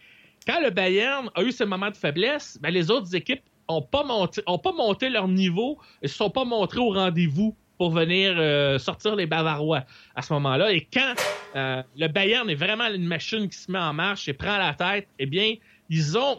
[0.48, 4.04] quand le Bayern a eu ses moments de faiblesse, ben, les autres équipes n'ont pas,
[4.04, 8.36] monté, ont pas monté leur niveau et se sont pas montrés au rendez-vous pour venir
[8.38, 9.84] euh, sortir les Bavarois
[10.16, 10.72] à ce moment-là.
[10.72, 11.16] Et quand
[11.56, 14.74] euh, le Bayern est vraiment une machine qui se met en marche et prend la
[14.74, 15.56] tête, eh bien,
[15.90, 16.38] ils ont...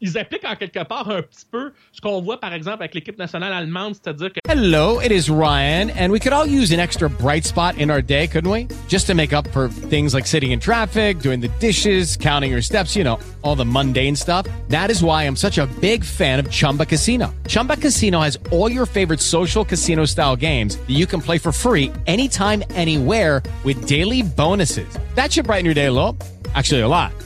[0.00, 3.18] Ils, appliquent en quelque part un petit peu ce qu'on voit par exemple avec l'équipe
[3.18, 7.08] nationale allemande, c'est-à-dire que Hello, it is Ryan, and we could all use an extra
[7.08, 8.68] bright spot in our day, couldn't we?
[8.88, 12.62] Just to make up for things like sitting in traffic, doing the dishes, counting your
[12.62, 14.46] steps, you know, all the mundane stuff.
[14.68, 17.34] That is why I'm such a big fan of Chumba Casino.
[17.48, 21.52] Chumba Casino has all your favorite social casino style games that you can play for
[21.52, 24.88] free anytime, anywhere with daily bonuses.
[25.14, 26.16] That should brighten your day a little.
[26.54, 27.25] Actually, a lot.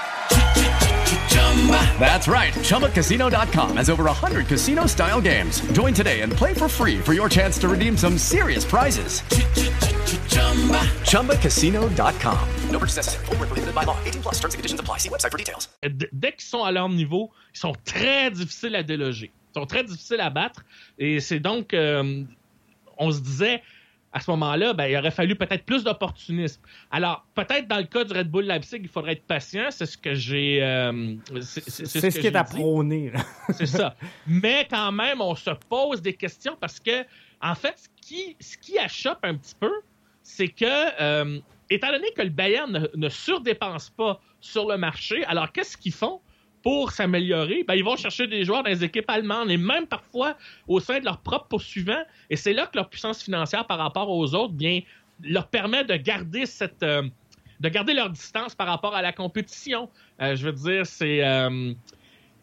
[1.99, 2.53] That's right.
[2.53, 5.61] ChumbaCasino.com has over 100 casino style games.
[5.73, 9.21] Join today and play for free for your chance to redeem some serious prizes.
[11.11, 12.49] ChumbaCasino.com.
[12.71, 13.25] No purchase necessary.
[13.29, 13.97] Were prohibited by law.
[14.05, 14.97] 18 plus terms and conditions apply.
[14.97, 15.69] See website for details.
[16.11, 19.31] dès qu'ils sont à leur niveau, ils sont très difficiles à déloger.
[19.51, 20.63] Ils sont très difficiles à battre.
[20.97, 22.23] Et c'est donc, euh,
[22.97, 23.61] on se disait,
[24.13, 26.61] à ce moment-là, ben, il aurait fallu peut-être plus d'opportunisme.
[26.91, 29.67] Alors, peut-être dans le cas du Red Bull Leipzig, il faudrait être patient.
[29.69, 30.61] C'est ce que j'ai.
[30.61, 33.13] euh, c'est ce qui est à prôner.
[33.53, 33.95] C'est ça.
[34.27, 37.05] Mais quand même, on se pose des questions parce que,
[37.41, 39.71] en fait, ce qui, ce qui achoppe un petit peu,
[40.23, 40.65] c'est que,
[41.01, 45.77] euh, étant donné que le Bayern ne, ne surdépense pas sur le marché, alors qu'est-ce
[45.77, 46.19] qu'ils font?
[46.63, 47.63] Pour s'améliorer?
[47.67, 50.35] Ben, ils vont chercher des joueurs dans les équipes allemandes et même parfois
[50.67, 52.03] au sein de leurs propres poursuivants.
[52.29, 54.53] Et c'est là que leur puissance financière par rapport aux autres,
[55.23, 56.83] leur permet de garder cette.
[56.83, 57.03] euh,
[57.59, 59.87] de garder leur distance par rapport à la compétition.
[60.21, 61.23] Euh, je veux dire, c'est.
[61.23, 61.73] euh,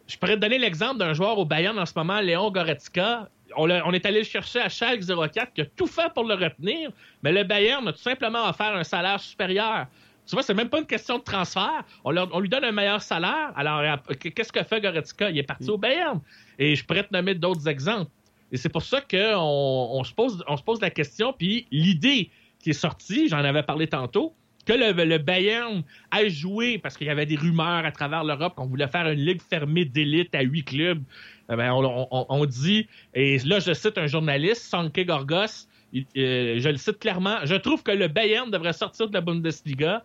[0.07, 3.29] je pourrais donner l'exemple d'un joueur au Bayern en ce moment, Léon Goretzka.
[3.57, 6.91] On est allé le chercher à Schalke 04 qui a tout fait pour le retenir,
[7.23, 9.87] mais le Bayern a tout simplement offert un salaire supérieur.
[10.29, 11.85] Tu vois, c'est même pas une question de transfert.
[12.05, 13.53] On, leur- on lui donne un meilleur salaire.
[13.57, 15.31] Alors, euh, qu'est-ce que fait Goretzka?
[15.31, 16.21] Il est parti au Bayern.
[16.59, 18.11] Et je pourrais te nommer d'autres exemples.
[18.53, 21.33] Et c'est pour ça qu'on on se, pose, on se pose la question.
[21.33, 24.35] Puis l'idée qui est sortie, j'en avais parlé tantôt,
[24.67, 28.67] que le, Bayern a joué, parce qu'il y avait des rumeurs à travers l'Europe qu'on
[28.67, 31.03] voulait faire une ligue fermée d'élite à huit clubs.
[31.51, 36.61] Eh ben, on, on- on dit, et là je cite un journaliste, Sanke Gorgos, euh,
[36.61, 40.05] je le cite clairement, je trouve que le Bayern devrait sortir de la Bundesliga.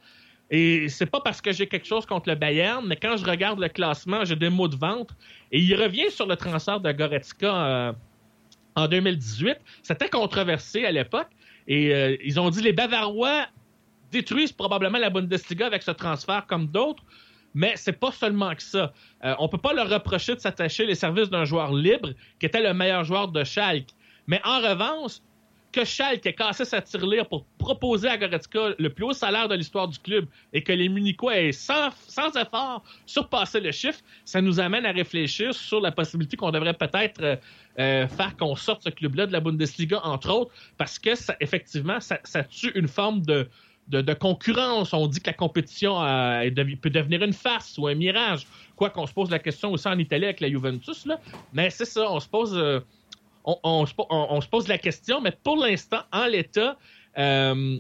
[0.50, 3.60] Et c'est pas parce que j'ai quelque chose contre le Bayern, mais quand je regarde
[3.60, 5.16] le classement, j'ai des mots de ventre.
[5.52, 7.94] Et il revient sur le transfert de Goretzka euh,
[8.76, 9.58] en 2018.
[9.82, 11.30] C'était controversé à l'époque.
[11.68, 13.48] Et euh, ils ont dit les Bavarois
[14.12, 17.04] détruisent probablement la Bundesliga avec ce transfert comme d'autres.
[17.56, 18.94] Mais c'est pas seulement que ça.
[19.24, 22.62] Euh, on peut pas leur reprocher de s'attacher les services d'un joueur libre qui était
[22.62, 23.90] le meilleur joueur de Schalke.
[24.28, 25.14] Mais en revanche,
[25.74, 29.56] que Schalke ait cassé sa tirelire pour proposer à Goretzka le plus haut salaire de
[29.56, 31.90] l'histoire du club et que les Munichois aient sans,
[32.40, 37.22] effort surpassé le chiffre, ça nous amène à réfléchir sur la possibilité qu'on devrait peut-être
[37.22, 37.36] euh,
[37.80, 42.00] euh, faire qu'on sorte ce club-là de la Bundesliga, entre autres, parce que ça, effectivement,
[42.00, 43.48] ça, tue une forme de,
[44.14, 44.94] concurrence.
[44.94, 46.50] On dit que la compétition euh,
[46.82, 48.46] peut devenir une farce ou un mirage.
[48.76, 51.20] Quoi qu'on se pose la question aussi en Italie avec la Juventus, là.
[51.52, 52.84] mais c'est ça, on se pose...
[53.44, 56.78] on, se pose la question, mais pour l'instant, en l'état,
[57.18, 57.78] euh,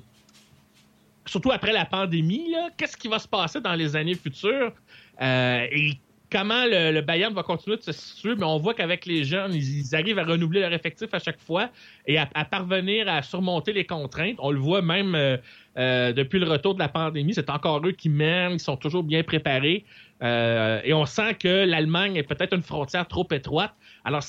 [1.25, 4.73] surtout après la pandémie, qu'est-ce qui va se passer dans les années futures?
[5.21, 5.93] Euh, et
[6.29, 8.35] comment le, Bayern va continuer de se situer?
[8.35, 11.69] Mais on voit qu'avec les jeunes, ils, arrivent à renouveler leur effectif à chaque fois
[12.07, 14.35] et à, à parvenir à surmonter les contraintes.
[14.39, 17.33] On le voit même euh, depuis le retour de la pandémie.
[17.33, 19.85] C'est encore eux qui mènent, ils sont toujours bien préparés.
[20.21, 23.73] et on sent que l'Allemagne est peut-être une frontière trop étroite.
[24.03, 24.23] Alors,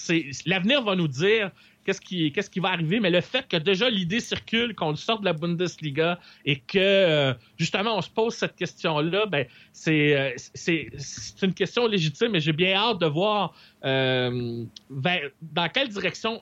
[0.46, 1.50] l'avenir va nous dire
[1.84, 5.32] qu'est-ce qui, va arriver, mais le fait que déjà l'idée circule qu'on sorte de la
[5.32, 11.42] Bundesliga et que euh, justement on se pose cette question-là, ben c'est, euh, c'est, c'est
[11.42, 13.54] une question légitime et j'ai bien hâte de voir
[13.84, 16.40] euh, dans quelle direction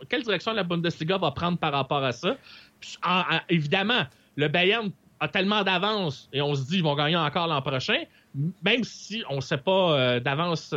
[0.55, 2.37] la Bundesliga va prendre par rapport à ça.
[3.49, 4.07] évidemment,
[4.37, 8.03] le Bayern a tellement d'avance et on se dit qu'ils vont gagner encore l'an prochain,
[8.62, 10.74] même si on ne sait pas d'avance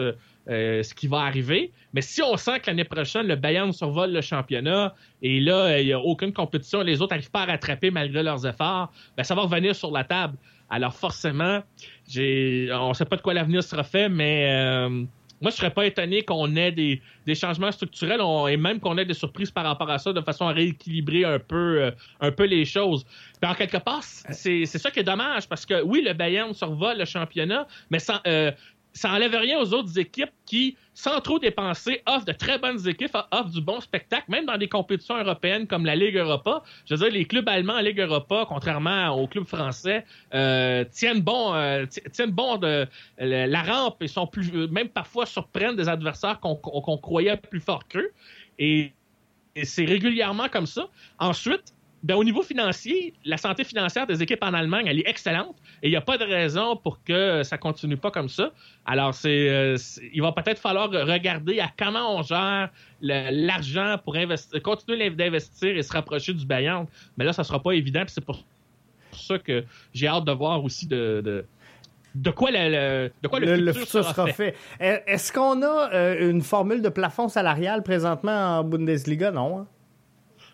[0.47, 1.72] euh, ce qui va arriver.
[1.93, 4.93] Mais si on sent que l'année prochaine, le Bayern survole le championnat
[5.24, 8.45] et là, il n'y a aucune compétition, les autres n'arrivent pas à rattraper malgré leurs
[8.45, 10.38] efforts, ben, ça va revenir sur la table.
[10.70, 11.64] Alors forcément,
[12.08, 15.06] j'ai, on ne sait pas de quoi l'avenir sera fait, mais euh,
[15.45, 16.99] moi, je serais pas étonné qu'on ait des,
[17.35, 18.19] changements structurels
[18.49, 21.37] et même qu'on ait des surprises par rapport à ça de façon à rééquilibrer un
[21.37, 23.05] peu, euh, un peu les choses.
[23.39, 26.97] Puis en quelque part, c'est, ça qui est dommage parce que oui, le Bayern survole
[26.97, 28.17] le championnat, mais sans,
[28.95, 33.15] ça enlève rien aux autres équipes qui, sans trop dépenser, offrent de très bonnes équipes,
[33.31, 36.63] offrent du bon spectacle, même dans des compétitions européennes comme la Ligue Europa.
[36.85, 41.19] Je veux dire, les clubs allemands en Ligue Europa, contrairement aux clubs français, euh, tiennent
[41.19, 42.87] bon, euh, tiennent bon de
[43.17, 48.11] la rampe et sont plus, même parfois surprennent des adversaires qu'on croyait plus forts qu'eux.
[48.59, 48.93] Et,
[49.57, 50.87] et c'est régulièrement comme ça.
[51.19, 51.74] Ensuite,
[52.06, 55.88] ben, au niveau financier, la santé financière des équipes en Allemagne, elle est excellente et
[55.88, 58.51] il n'y a pas de raison pour que ça continue pas comme ça.
[58.86, 59.76] Alors, c'est, euh,
[60.14, 62.70] il va peut-être falloir regarder à comment on gère
[63.01, 66.86] l'argent pour investir, continuer d'investir et se rapprocher du Bayern.
[67.18, 68.03] Mais là, ça sera pas évident.
[68.06, 68.43] C'est pour
[69.12, 71.43] ça que j'ai hâte de voir aussi de,
[72.14, 74.56] de quoi le, de quoi le, futur, sera, fait.
[74.80, 79.32] Est-ce qu'on a euh, une formule de plafond salarial présentement en Bundesliga?
[79.32, 79.62] Non.
[79.62, 79.68] Hein?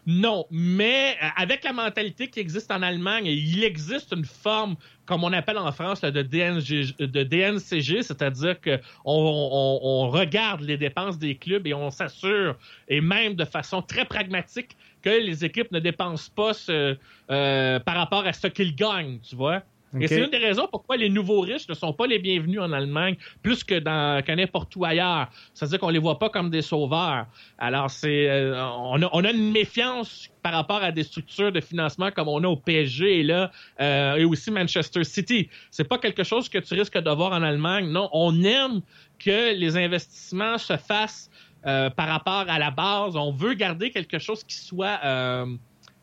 [0.07, 4.75] Non, mais euh, avec la mentalité qui existe en Allemagne, il existe une forme,
[5.05, 11.35] comme on appelle en France, de, de DNCG, c'est-à-dire qu'on on, regarde les dépenses des
[11.35, 16.31] clubs et on s'assure, et même de façon très pragmatique, que les équipes ne dépensent
[16.35, 19.61] pas euh, par rapport à ce qu'ils gagnent, tu vois?
[19.99, 22.71] Et c'est une des raisons pourquoi les nouveaux riches ne sont pas les bienvenus en
[22.71, 25.27] Allemagne plus que dans n'importe où ailleurs.
[25.53, 27.25] C'est-à-dire qu'on les voit pas comme des sauveurs.
[27.57, 31.59] Alors c'est euh, on, a, on, a, une méfiance par rapport à des structures de
[31.59, 35.49] financement comme on a au PSG et là euh, et aussi Manchester City.
[35.71, 37.89] C'est pas quelque chose que tu risques de voir en Allemagne.
[37.89, 38.81] Non, on aime
[39.19, 41.29] que les investissements se fassent
[41.65, 43.15] euh, par rapport à la base.
[43.15, 44.99] On veut garder quelque chose qui soit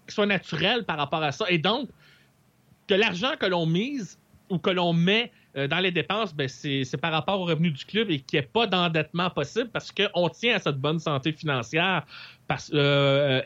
[0.06, 1.44] qui soit naturel par rapport à ça.
[1.50, 1.88] Et donc
[2.88, 4.18] que l'argent que l'on mise
[4.50, 7.84] ou que l'on met euh, dans les dépenses, ben c'est par rapport au revenu du
[7.84, 11.32] club et qu'il n'y ait pas d'endettement possible parce qu'on tient à cette bonne santé
[11.32, 12.06] financière
[12.46, 13.42] parce, euh,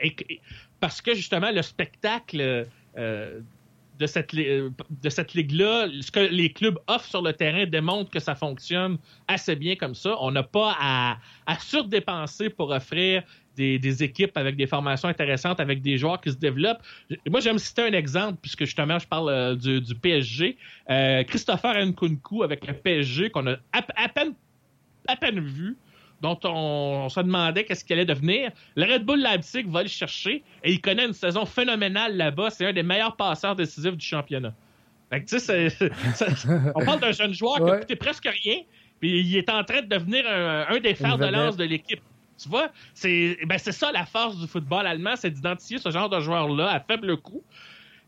[0.80, 2.66] parce que justement le spectacle
[2.96, 3.40] euh,
[3.98, 8.20] de cette, de cette ligue-là, ce que les clubs offrent sur le terrain démontre que
[8.20, 10.16] ça fonctionne assez bien comme ça.
[10.20, 13.22] On n'a pas à, à surdépenser pour offrir
[13.56, 16.82] des, équipes avec des formations intéressantes, avec des joueurs qui se développent.
[17.28, 20.56] Moi, j'aime citer un exemple, puisque justement, je parle euh, du, PSG.
[20.90, 24.34] Euh, Christopher Nkunku avec le PSG, qu'on a à, peine,
[25.06, 25.76] à peine vu,
[26.20, 28.50] dont on, se demandait qu'est-ce qu'il allait devenir.
[28.76, 32.50] Le Red Bull Leipzig va le chercher et il connaît une saison phénoménale là-bas.
[32.50, 34.54] C'est un des meilleurs passeurs décisifs du championnat.
[36.74, 38.60] on parle d'un jeune joueur qui a coûté presque rien,
[38.98, 42.00] puis il est en train de devenir un des fers de lance de l'équipe.
[42.42, 46.08] Tu vois, c'est ben c'est ça la force du football allemand, c'est d'identifier ce genre
[46.08, 47.42] de joueurs-là à faible coût.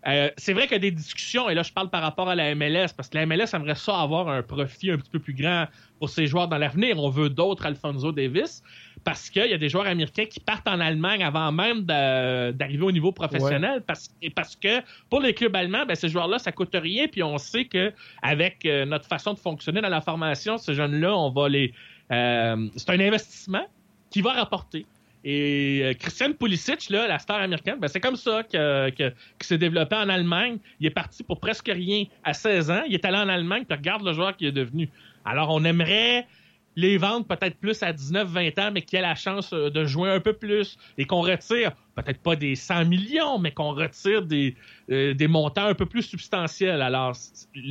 [0.06, 2.34] Euh, c'est vrai qu'il y a des discussions, et là je parle par rapport à
[2.34, 5.32] la MLS, parce que la MLS aimerait ça avoir un profit un petit peu plus
[5.32, 5.66] grand
[5.98, 6.98] pour ses joueurs dans l'avenir.
[6.98, 8.62] On veut d'autres Alfonso Davis,
[9.02, 12.92] parce qu'il y a des joueurs américains qui partent en Allemagne avant même d'arriver au
[12.92, 16.74] niveau professionnel, parce, et parce que pour les clubs allemands, ben, ces joueurs-là, ça coûte
[16.74, 20.74] rien, puis on sait que avec euh, notre façon de fonctionner dans la formation, ces
[20.74, 21.72] jeunes-là, on va les...
[22.12, 23.66] Euh, c'est un investissement,
[24.14, 24.86] qui va rapporter.
[25.24, 29.58] Et euh, Christian Pulisic, là, la star américaine, ben, c'est comme ça que, que, s'est
[29.58, 30.58] développé en Allemagne.
[30.78, 32.82] Il est parti pour presque rien à 16 ans.
[32.86, 34.88] Il est allé en Allemagne, puis regarde le joueur qu'il est devenu.
[35.24, 36.28] Alors, on aimerait
[36.76, 40.10] les vendre peut-être plus à 19-20 ans, mais qu'il ait la chance euh, de jouer
[40.10, 44.54] un peu plus et qu'on retire, peut-être pas des 100 millions, mais qu'on retire des,
[44.92, 46.82] euh, des montants un peu plus substantiels.
[46.82, 47.16] Alors,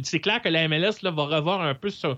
[0.03, 2.17] c'est clair que la MLS là, va revoir un peu ça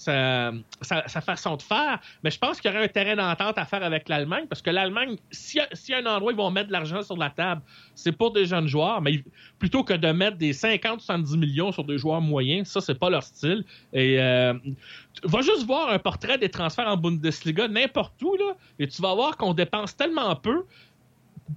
[0.00, 2.00] sa, façon de faire.
[2.22, 4.70] Mais je pense qu'il y aurait un terrain d'entente à faire avec l'Allemagne parce que
[4.70, 7.62] l'Allemagne, s'il y, a un endroit où ils vont mettre de l'argent sur la table,
[7.94, 9.22] c'est pour des jeunes joueurs, mais
[9.58, 13.22] plutôt que de mettre des 50-70 millions sur des joueurs moyens, ça, c'est pas leur
[13.22, 13.64] style.
[13.92, 14.54] Et euh,
[15.24, 19.14] va juste voir un portrait des transferts en Bundesliga n'importe où, là, et tu vas
[19.14, 20.64] voir qu'on dépense tellement peu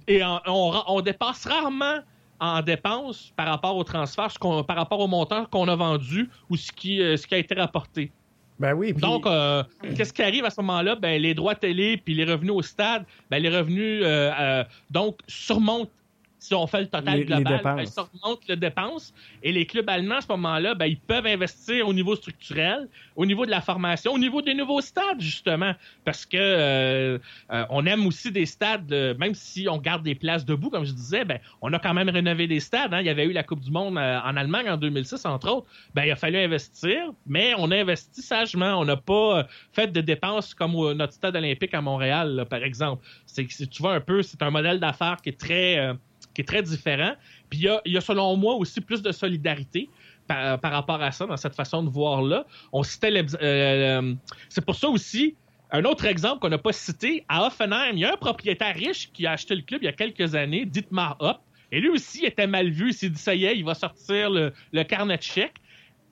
[0.08, 2.00] et on, on dépasse rarement
[2.40, 4.28] en dépenses par rapport au transfert,
[4.66, 7.54] par rapport au montant qu'on a vendu ou ce qui, euh, ce qui a été
[7.54, 8.12] rapporté.
[8.58, 8.92] Ben oui.
[8.92, 9.62] Donc, euh,
[9.96, 10.94] qu'est-ce qui arrive à ce moment-là?
[10.94, 15.18] Ben, les droits télé puis les revenus au stade, ben, les revenus euh, euh, donc
[15.26, 15.90] surmontent,
[16.44, 17.76] si on fait le total Les- les global, dépenses.
[17.76, 19.14] ben, surmontent les dépenses.
[19.42, 23.24] Et les clubs allemands, à ce moment-là, ben, ils peuvent investir au niveau structurel, au
[23.24, 25.72] niveau de la formation, au niveau des nouveaux stades, justement.
[26.04, 27.18] Parce que euh,
[27.52, 30.84] euh, on aime aussi des stades, euh, même si on garde des places debout, comme
[30.84, 32.92] je disais, ben, on a quand même rénové des stades.
[32.92, 33.00] hein.
[33.00, 35.66] Il y avait eu la Coupe du Monde en Allemagne en 2006, entre autres.
[35.94, 38.74] Ben, il a fallu investir, mais on a investi sagement.
[38.78, 43.02] On n'a pas fait de dépenses comme notre stade olympique à Montréal, là, par exemple.
[43.26, 45.94] C'est, tu vois un peu, c'est un modèle d'affaires qui est très,
[46.34, 47.14] qui est très différent.
[47.48, 49.88] Puis il y a, selon moi, aussi plus de solidarité.
[50.26, 52.46] Par, rapport à ça, dans cette façon de voir-là.
[52.72, 54.14] On citait euh, euh,
[54.48, 55.36] c'est pour ça aussi,
[55.70, 59.10] un autre exemple qu'on n'a pas cité, à Offenheim, il y a un propriétaire riche
[59.12, 61.40] qui a acheté le club il y a quelques années, Dietmar Hopp,
[61.72, 62.90] et lui aussi était mal vu.
[62.90, 64.52] Il s'est dit, ça y est, il va sortir le,
[64.84, 65.56] carnet de chèques.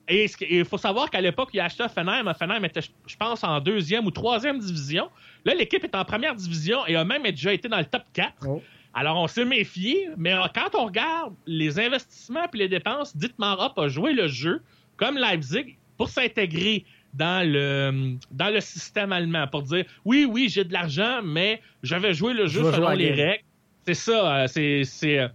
[0.09, 2.27] Et il faut savoir qu'à l'époque, il a acheté Offenheim.
[2.27, 5.09] Offenheim était, je pense, en deuxième ou troisième division.
[5.45, 8.33] Là, l'équipe est en première division et a même déjà été dans le top 4.
[8.45, 8.61] Oh.
[8.93, 13.79] Alors, on s'est méfié, mais quand on regarde les investissements et les dépenses, Dietmar Hopp
[13.79, 14.61] a joué le jeu
[14.97, 20.63] comme Leipzig pour s'intégrer dans le, dans le système allemand, pour dire oui, oui, j'ai
[20.63, 23.43] de l'argent, mais je vais jouer le Je jeu selon les règles.
[23.85, 24.83] C'est ça, euh, c'est.
[24.83, 25.27] c'est euh,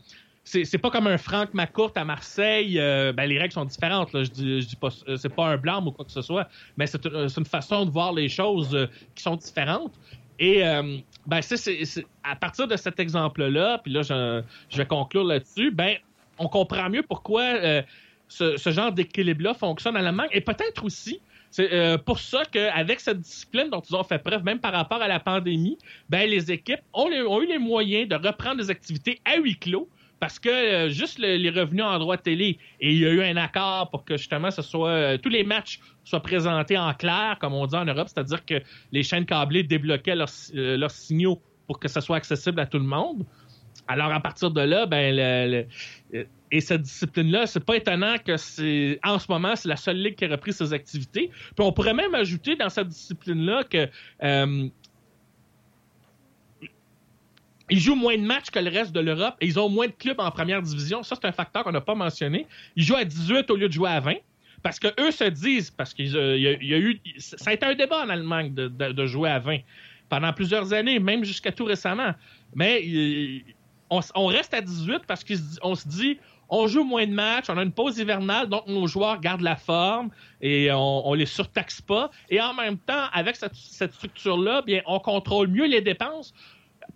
[0.49, 2.81] c'est c'est pas comme un Franck McCourt à Marseille.
[2.81, 4.13] euh, ben, les règles sont différentes.
[4.13, 4.25] Là.
[4.25, 6.87] Je dis, je dis pas, c'est pas un blâme ou quoi que ce soit, mais
[6.87, 9.93] c'est une, c'est une façon de voir les choses euh, qui sont différentes.
[10.39, 10.99] Et euh,
[11.29, 14.43] ben, c'est, c'est- à partir de cet exemple-là, puis là, je,
[14.77, 15.97] vais conclure là-dessus, ben,
[16.39, 17.83] on comprend mieux pourquoi euh,
[18.29, 20.31] ce, genre d'équilibre-là fonctionne en Allemagne.
[20.33, 21.21] Et peut-être aussi,
[21.51, 25.03] c'est euh, pour ça qu'avec cette discipline dont ils ont fait preuve, même par rapport
[25.03, 25.77] à la pandémie,
[26.09, 29.87] ben, les équipes ont, eu les moyens de reprendre des activités à huis clos
[30.21, 33.23] parce que euh, juste le- les revenus en droit télé, et il y a eu
[33.23, 35.79] un accord pour que justement ce soit tous les matchs
[36.09, 40.17] soient présentés en clair, comme on dit en Europe, c'est-à-dire que les chaînes câblées débloquaient
[40.17, 43.25] leurs, euh, signaux pour que ce soit accessible à tout le monde.
[43.87, 45.67] Alors à partir de là, ben le-
[46.13, 49.99] le- et cette discipline-là, c'est pas étonnant que c'est en ce moment c'est la seule
[50.03, 51.29] ligue qui a repris ses activités.
[51.31, 53.87] Puis on pourrait même ajouter dans cette discipline-là que
[54.25, 54.69] euh,
[57.71, 59.93] ils jouent moins de matchs que le reste de l'Europe et ils ont moins de
[59.93, 61.03] clubs en première division.
[61.03, 62.47] Ça, c'est un facteur qu'on n'a pas mentionné.
[62.77, 64.15] Ils jouent à 18 au lieu de jouer à 20.
[64.69, 67.01] Parce que eux se disent, parce qu'il y, a- eu.
[67.17, 69.61] Ça a été un débat en Allemagne de, jouer à 20
[70.11, 72.13] pendant plusieurs années, même jusqu'à tout récemment.
[72.55, 72.85] Mais
[73.89, 76.19] on, reste à 18 parce qu'on se dit,
[76.51, 79.57] on joue moins de matchs, on a une pause hivernale, donc nos joueurs gardent la
[79.57, 80.11] forme
[80.43, 82.11] et on, on les surtaxe pas.
[82.29, 86.35] Et en même temps, avec cette, cette structure-là, bien, on contrôle mieux les dépenses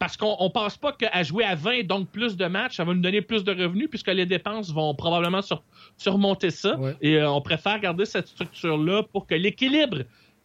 [0.02, 2.92] parce qu'on ne pense pas qu'à jouer à 20, donc plus de matchs, ça va
[2.92, 5.62] nous donner plus de revenus puisque les dépenses vont probablement sur-
[5.96, 6.76] surmonter ça.
[7.00, 9.98] Et euh, on préfère garder cette structure-là pour que l'équilibre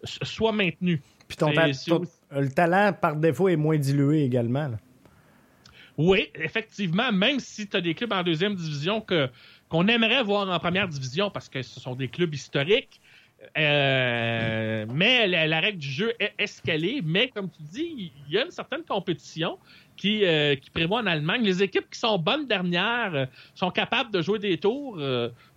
[0.04, 1.02] soit maintenu.
[1.28, 2.04] Puis ton ta- ton-
[2.40, 4.68] le talent, par défaut, est moins dilué également.
[4.68, 4.78] là.
[5.98, 9.28] Oui, effectivement, même si tu as des clubs en deuxième division que
[9.70, 13.02] qu'on aimerait voir en première division parce que ce sont des clubs historiques,
[13.58, 17.02] euh, mais la, règle du jeu est escalée.
[17.04, 19.58] Mais comme tu dis, il y a une certaine compétition
[19.96, 21.44] qui, euh, prévoit en Allemagne.
[21.44, 23.26] Les équipes qui sont bonnes dernières euh,
[23.56, 25.00] sont capables de jouer des tours.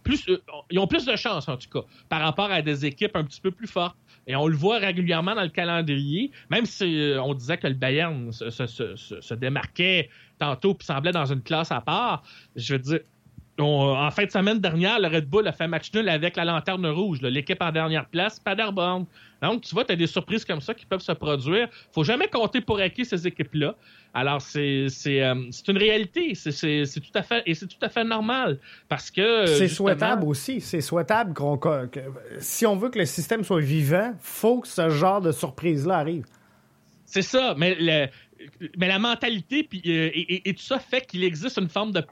[0.02, 0.26] plus,
[0.70, 3.40] ils ont plus de chance, en tout cas, par rapport à des équipes un petit
[3.40, 3.96] peu plus fortes.
[4.26, 8.30] Et on le voit régulièrement dans le calendrier, même si on disait que le Bayern
[8.32, 8.50] se-
[9.20, 10.08] se démarquait
[10.38, 12.22] tantôt puis semblait dans une classe à part.
[12.56, 13.00] Je veux dire,
[13.60, 16.44] on- en fin de semaine dernière, le Red Bull a fait match nul avec la
[16.44, 19.06] lanterne rouge, l'équipe en dernière place, Paderborn.
[19.42, 21.68] Donc, tu vois, tu as des surprises comme ça qui peuvent se produire.
[21.92, 23.74] faut jamais compter pour acquis ces équipes-là.
[24.12, 25.34] Alors, c'est euh,
[25.68, 26.34] une réalité.
[26.34, 26.50] C'est-
[27.00, 28.58] tout à fait et c'est tout à fait normal
[28.88, 30.60] parce que euh, C'est justement- souhaitable aussi.
[30.60, 31.56] C'est souhaitable qu'on.
[31.56, 32.00] que- que-
[32.38, 36.24] si on veut que le système soit vivant, faut que ce genre de surprise-là arrive.
[37.06, 38.06] C'est ça, mais, le-
[38.76, 41.92] mais la mentalité puis, euh, et, et- et tout ça fait qu'il existe une forme
[41.92, 42.02] de.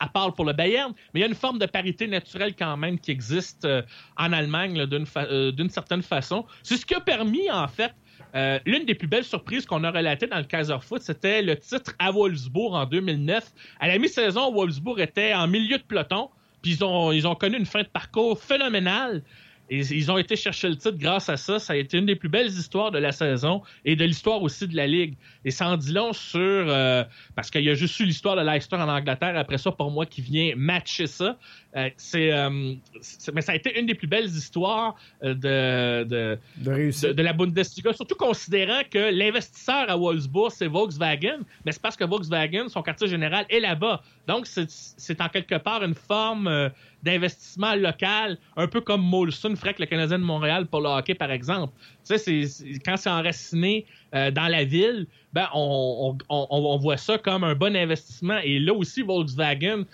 [0.00, 2.76] À part pour le Bayern, mais il y a une forme de parité naturelle quand
[2.78, 3.82] même qui existe euh,
[4.16, 6.46] en Allemagne euh, d'une certaine façon.
[6.62, 7.92] C'est ce qui a permis, en fait,
[8.34, 11.56] euh, l'une des plus belles surprises qu'on a relatées dans le Kaiser Foot, c'était le
[11.56, 13.44] titre à Wolfsburg en 2009.
[13.78, 16.30] À la mi-saison, Wolfsburg était en milieu de peloton,
[16.62, 19.22] puis ils ont connu une fin de parcours phénoménale.
[19.70, 21.60] Ils ont été chercher le titre grâce à ça.
[21.60, 24.66] Ça a été une des plus belles histoires de la saison et de l'histoire aussi
[24.66, 25.14] de la Ligue.
[25.44, 26.40] Et ça en dit long sur...
[26.40, 27.04] Euh,
[27.36, 29.36] parce qu'il y a juste eu l'histoire de Leicester en Angleterre.
[29.36, 31.38] Après ça, pour moi, qui vient matcher ça.
[31.76, 32.32] Euh, c'est,
[33.32, 37.92] mais ça a été une des plus belles histoires de, de, de, de, la Bundesliga,
[37.92, 43.06] surtout considérant que l'investisseur à Wolfsburg, c'est Volkswagen, mais c'est parce que Volkswagen, son quartier
[43.06, 44.02] général est là-bas.
[44.26, 46.70] Donc, c'est en quelque part une forme
[47.02, 51.14] d'investissement local, un peu comme Molson ferait que le Canadien de Montréal pour le hockey,
[51.14, 51.72] par exemple.
[52.06, 57.16] Tu sais, quand c'est enraciné euh, dans la ville, ben, on, on, on, voit ça
[57.18, 58.38] comme un bon investissement.
[58.42, 59.84] Et là aussi, Volkswagen,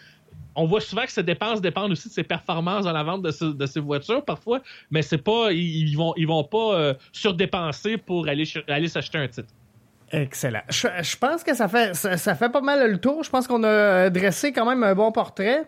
[0.57, 3.53] on voit souvent que ses dépenses dépendent aussi de ses performances dans la vente de,
[3.53, 8.27] de ses voitures parfois, mais c'est pas ils, vont ils vont pas euh, surdépenser pour
[8.29, 9.49] aller aller s'acheter un titre.
[10.13, 10.63] Excellent.
[10.69, 13.25] Je, pense que ça fait ça, fait pas mal le tour.
[13.25, 15.67] Je pense qu'on a dressé quand même un bon portrait.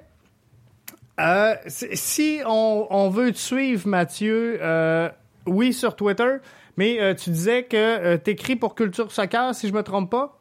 [1.20, 5.08] Euh, si on, veut te suivre, Mathieu, euh,
[5.46, 6.36] oui, sur Twitter,
[6.76, 10.37] mais euh, tu disais que tu écris pour Culture Soccer, si je me trompe pas?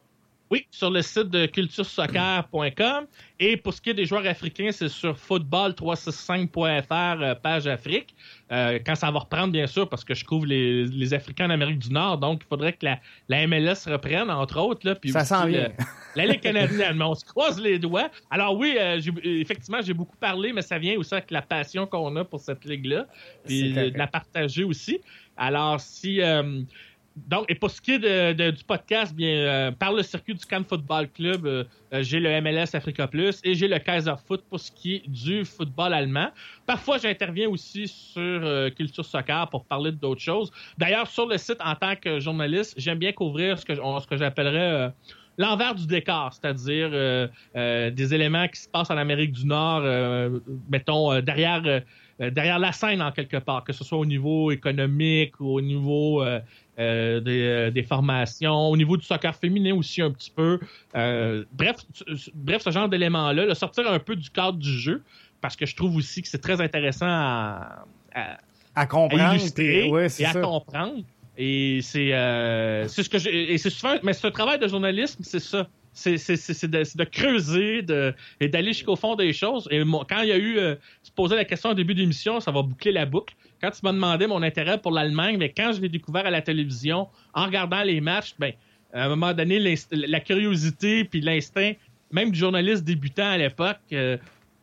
[0.50, 3.06] Oui, sur le site de culturesoccer.com.
[3.38, 8.14] Et pour ce qui est des joueurs africains, c'est sur football365.fr, euh, page Afrique.
[8.50, 11.78] Euh, quand ça va reprendre, bien sûr, parce que je couvre les, Africains en Amérique
[11.78, 14.86] du Nord, donc il faudrait que la, la MLS reprenne, entre autres.
[14.86, 15.70] Là, puis ça s'en vient.
[16.16, 18.10] la Ligue canadienne, mais on se croise les doigts.
[18.30, 22.14] Alors oui, euh, effectivement, j'ai beaucoup parlé, mais ça vient aussi avec la passion qu'on
[22.16, 23.06] a pour cette ligue-là,
[23.44, 25.00] puis de la partager aussi.
[25.36, 26.20] Alors, si
[27.26, 30.64] donc, et pour ce qui est du podcast, bien, euh, par le circuit du Cannes
[30.64, 34.60] Football Club, euh, euh, j'ai le MLS Africa Plus et j'ai le Kaiser Foot pour
[34.60, 36.30] ce qui est du football allemand.
[36.66, 38.40] Parfois, j'interviens aussi sur
[38.76, 40.50] Culture Soccer pour parler d'autres choses.
[40.76, 44.16] D'ailleurs, sur le site, en tant que journaliste, j'aime bien couvrir ce que, ce que
[44.16, 44.92] j'appellerais
[45.38, 46.90] l'envers du décor, c'est-à-dire
[47.54, 49.82] des éléments qui se passent en Amérique du Nord,
[50.68, 51.82] mettons, derrière
[52.18, 56.22] derrière la scène en quelque part, que ce soit au niveau économique ou au niveau
[56.22, 56.40] euh,
[56.78, 60.60] euh, des, formations, au niveau du soccer féminin aussi un petit peu.
[60.94, 61.76] Euh, bref,
[62.34, 65.02] bref, ce genre d'éléments-là, sortir un peu du cadre du jeu,
[65.40, 67.84] parce que je trouve aussi que c'est très intéressant à,
[68.74, 71.02] à, comprendre et, à comprendre.
[71.36, 73.52] Et c'est ce que j'ai.
[73.52, 73.96] Et c'est souvent.
[74.02, 75.66] Mais ce travail de journalisme, c'est ça.
[75.98, 77.84] C'est de, creuser
[78.40, 79.68] et d'aller jusqu'au fond des choses.
[79.70, 80.58] Et quand il y a eu.
[81.02, 83.80] tu posais la question au début de l'émission, ça va boucler la boucle quand tu
[83.82, 87.46] m'as demandé mon intérêt pour l'Allemagne, mais quand je l'ai découvert à la télévision, en
[87.46, 88.52] regardant les matchs, ben,
[88.92, 91.72] à un moment donné, la curiosité puis l'instinct,
[92.10, 94.16] même du journaliste débutant à l'époque, euh,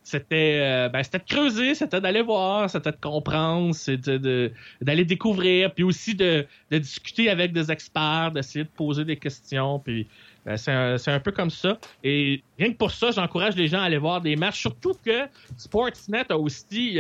[0.06, 4.20] c'était euh, ben, c'était de creuser, c'était d'aller voir, c'était de comprendre, c'était
[4.82, 10.08] d'aller découvrir, puis aussi de, discuter avec des experts, d'essayer de poser des questions, puis
[10.46, 11.78] ben, c'est un, peu comme ça.
[12.04, 15.26] Et rien que pour ça, j'encourage les gens à aller voir des matchs, surtout que
[15.58, 17.00] Sportsnet a aussi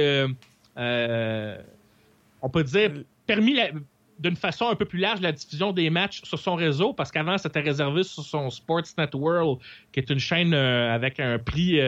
[0.78, 1.58] euh,
[2.42, 2.92] on peut dire,
[3.26, 3.58] permis
[4.20, 7.38] d'une façon un peu plus large la diffusion des matchs sur son réseau, parce qu'avant,
[7.38, 9.60] c'était réservé sur son Sportsnet World,
[9.92, 11.80] qui est une chaîne euh, avec un prix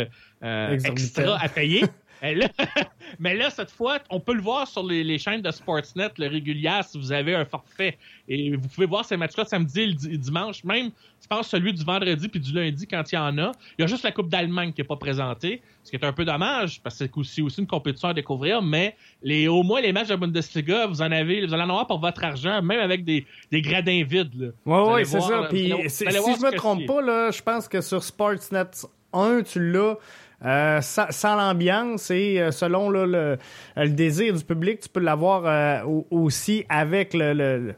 [0.44, 1.84] euh, extra à payer.
[3.20, 6.80] mais là, cette fois, on peut le voir sur les, chaînes de Sportsnet, le régulier,
[6.88, 7.98] si vous avez un forfait.
[8.28, 10.64] Et vous pouvez voir ces matchs-là samedi et dimanche.
[10.64, 13.52] Même, je pense, celui du vendredi puis du lundi quand il y en a.
[13.78, 16.14] Il y a juste la Coupe d'Allemagne qui n'est pas présentée, ce qui est un
[16.14, 18.62] peu dommage, parce que c'est aussi, aussi une compétition à découvrir.
[18.62, 21.88] Mais les, au moins, les matchs de Bundesliga, vous en avez, vous allez en avoir
[21.88, 24.54] pour votre argent, même avec des, gradins vides.
[24.66, 25.48] Oui, oui, c'est ça.
[25.50, 28.66] Puis, si, je me trompe pas, là, je pense que sur Sportsnet
[29.14, 29.98] 1, tu l'as.
[30.46, 33.38] Euh, sans, l'ambiance et euh, selon le,
[33.76, 37.74] désir du public, tu peux l'avoir euh, aussi avec le,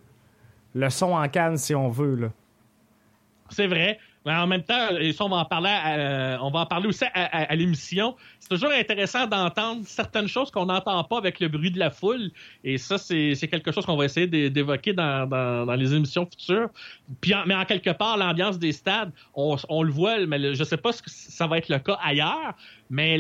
[0.76, 2.30] le, son en canne, si on veut.
[3.50, 3.98] C'est vrai.
[4.30, 5.76] Mais en même temps, et ça, on va en parler,
[6.40, 8.16] on va en parler aussi à, l'émission.
[8.40, 12.30] C'est toujours intéressant d'entendre certaines choses qu'on n'entend pas avec le bruit de la foule.
[12.64, 16.70] Et ça, c'est quelque chose qu'on va essayer d'évoquer dans, dans, les émissions futures.
[17.22, 20.78] Puis, mais en quelque part, l'ambiance des stades, on, on, le voit, mais je sais
[20.78, 22.54] pas si ça va être le cas ailleurs,
[22.90, 23.16] mais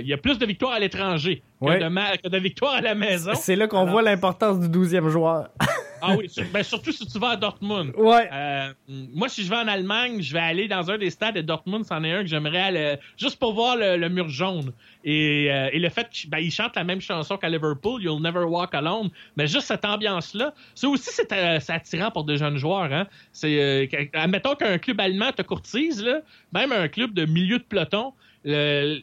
[0.00, 3.32] il y a plus de victoires à l'étranger que, de victoires à la maison.
[3.34, 5.48] C'est là qu'on voit l'importance du 12e joueur.
[6.00, 7.92] ah oui, ben, surtout si tu vas à Dortmund.
[7.96, 8.28] Ouais.
[8.32, 11.40] Euh, moi, si je vais en Allemagne, je vais aller dans un des stades de
[11.40, 14.72] Dortmund, c'en est un que j'aimerais aller, juste pour voir le, mur jaune.
[15.04, 18.44] Et, euh, et le fait qu'ils ben, chantent la même chanson qu'à Liverpool, You'll Never
[18.44, 22.92] Walk Alone, mais juste cette ambiance-là, c'est aussi c'est, euh, attirant pour des jeunes joueurs.
[22.92, 23.06] Hein.
[23.32, 26.20] C'est, admettons qu'un club allemand te courtise, là,
[26.52, 28.12] même un club de milieu de peloton,
[28.48, 29.00] le,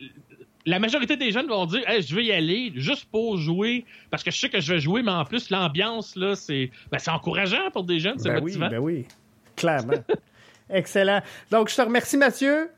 [0.65, 4.31] la majorité des jeunes vont dire je veux y aller juste pour jouer parce que
[4.31, 7.69] je sais que je vais jouer mais en plus l'ambiance là c'est ben, c'est encourageant
[7.71, 8.65] pour des jeunes c'est ben motivant.
[8.65, 9.05] Oui, ben oui,
[9.55, 9.93] clairement.
[10.69, 11.21] Excellent.
[11.51, 12.69] Donc je te remercie Mathieu.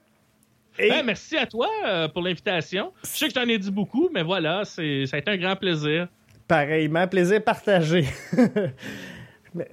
[0.78, 0.90] Et...
[0.90, 2.92] Ben, merci à toi euh, pour l'invitation.
[3.04, 5.38] Je sais que je t'en ai dit beaucoup mais voilà, c'est ça a été un
[5.38, 6.08] grand plaisir.
[6.48, 8.06] Pareillement, plaisir partagé.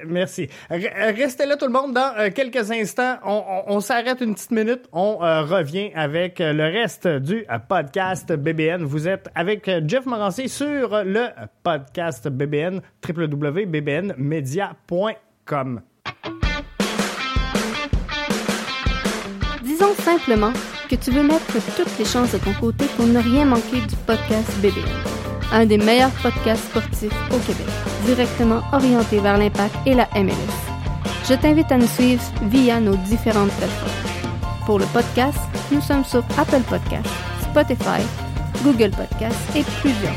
[0.06, 0.48] Merci.
[0.70, 1.94] Restez là tout le monde.
[1.94, 4.82] Dans euh, quelques instants, on, s'arrête une petite minute.
[4.92, 8.82] On euh, revient avec euh, le reste du podcast BBN.
[8.84, 11.26] Vous êtes avec Jeff Morancy sur le
[11.62, 15.80] podcast BBN, www.bbnmedia.com.
[19.62, 20.52] Disons simplement
[20.88, 23.96] que tu veux mettre toutes les chances de ton côté pour ne rien manquer du
[24.06, 24.82] podcast BBN,
[25.54, 27.66] un des meilleurs podcasts sportifs au Québec
[28.04, 30.34] directement orienté vers l'impact et la MLS.
[31.28, 33.90] Je t'invite à nous suivre via nos différentes plateformes.
[34.66, 35.38] Pour le podcast,
[35.70, 37.08] nous sommes sur Apple Podcasts,
[37.42, 38.02] Spotify,
[38.62, 40.12] Google Podcasts et plusieurs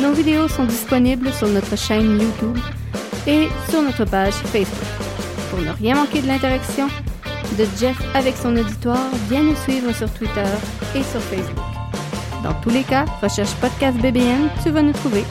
[0.00, 2.58] Nos vidéos sont disponibles sur notre chaîne YouTube
[3.26, 4.88] et sur notre page Facebook.
[5.50, 6.88] Pour ne rien manquer de l'interaction
[7.58, 10.44] de Jeff avec son auditoire, viens nous suivre sur Twitter
[10.94, 11.67] et sur Facebook.
[12.42, 15.24] Dans tous les cas, recherche Podcast BBN, tu vas nous trouver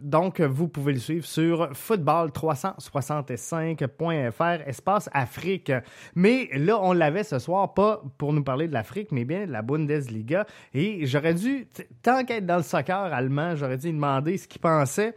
[0.01, 5.73] donc, vous pouvez le suivre sur football365.fr, espace Afrique.
[6.15, 9.51] Mais là, on l'avait ce soir, pas pour nous parler de l'Afrique, mais bien de
[9.51, 10.45] la Bundesliga.
[10.73, 11.67] Et j'aurais dû,
[12.01, 15.13] tant qu'être dans le soccer allemand, j'aurais dû demander ce qu'il pensait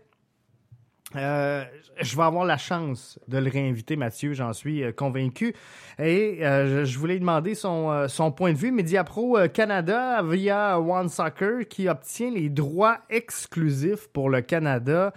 [1.16, 1.64] euh,
[2.00, 5.54] je vais avoir la chance de le réinviter, Mathieu, j'en suis euh, convaincu.
[5.98, 8.70] Et euh, je voulais demander son, son point de vue.
[8.70, 15.12] Mediapro Canada via One Soccer qui obtient les droits exclusifs pour le Canada.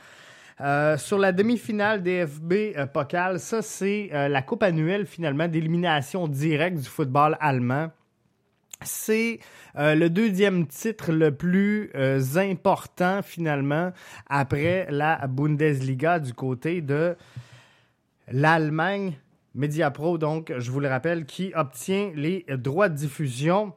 [0.98, 6.88] sur la demi-finale des FB Pokal, ça c'est la coupe annuelle finalement d'élimination directe du
[6.88, 7.90] football allemand.
[8.84, 9.40] C'est
[9.78, 13.92] euh, le deuxième titre le plus euh, important finalement
[14.28, 17.16] après la Bundesliga du côté de
[18.32, 19.14] l'Allemagne.
[19.54, 23.74] Mediapro, donc, je vous le rappelle, qui obtient les droits de diffusion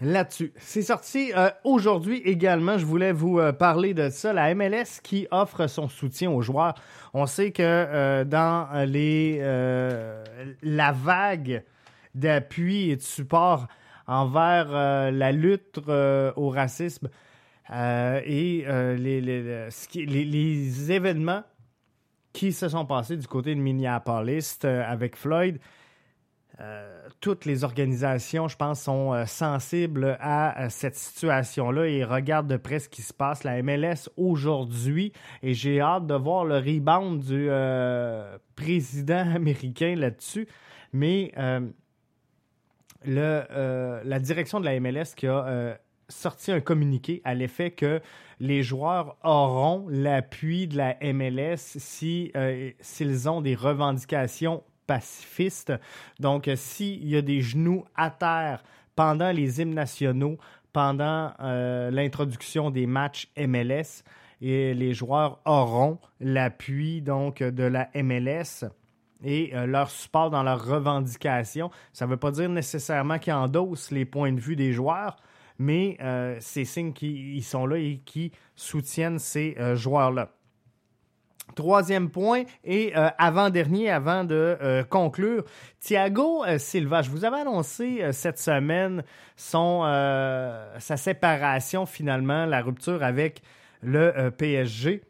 [0.00, 0.52] là-dessus.
[0.56, 2.78] C'est sorti euh, aujourd'hui également.
[2.78, 4.32] Je voulais vous parler de ça.
[4.32, 6.74] La MLS qui offre son soutien aux joueurs.
[7.14, 9.40] On sait que dans les
[10.62, 11.64] la vague
[12.18, 13.66] d'appui et de support
[14.08, 17.10] envers euh, la lutte euh, au racisme
[17.70, 18.64] euh, et
[18.96, 21.44] les, les, événements
[22.32, 25.58] qui se sont passés du côté de Minneapolis avec Floyd.
[27.20, 32.88] toutes les organisations, je pense, sont sensibles à cette situation-là et regardent de près ce
[32.88, 33.44] qui se passe.
[33.44, 35.12] La MLS aujourd'hui,
[35.42, 37.50] et j'ai hâte de voir le rebound du
[38.56, 40.48] président américain là-dessus.
[40.92, 41.32] Mais
[43.04, 45.74] le, euh, la direction de la MLS qui a euh,
[46.08, 48.00] sorti un communiqué à l'effet que
[48.40, 55.72] les joueurs auront l'appui de la MLS si euh, s'ils ont des revendications pacifistes.
[56.18, 58.62] Donc, s'il y a des genoux à terre
[58.96, 60.38] pendant les hymnes nationaux,
[60.72, 64.02] pendant l'introduction des matchs MLS,
[64.40, 68.64] et les joueurs auront l'appui donc de la MLS
[69.24, 71.70] et euh, leur support dans leurs revendications.
[71.92, 75.16] Ça ne veut pas dire nécessairement qu'ils endossent les points de vue des joueurs,
[75.58, 80.30] mais euh, c'est signe qu'ils sont là et qui soutiennent ces euh, joueurs-là.
[81.54, 85.44] Troisième point et avant-dernier, avant de conclure,
[85.80, 89.02] Thiago Silva, je vous avais annoncé cette semaine
[89.34, 93.40] sa séparation finalement, la rupture avec
[93.82, 95.07] le PSG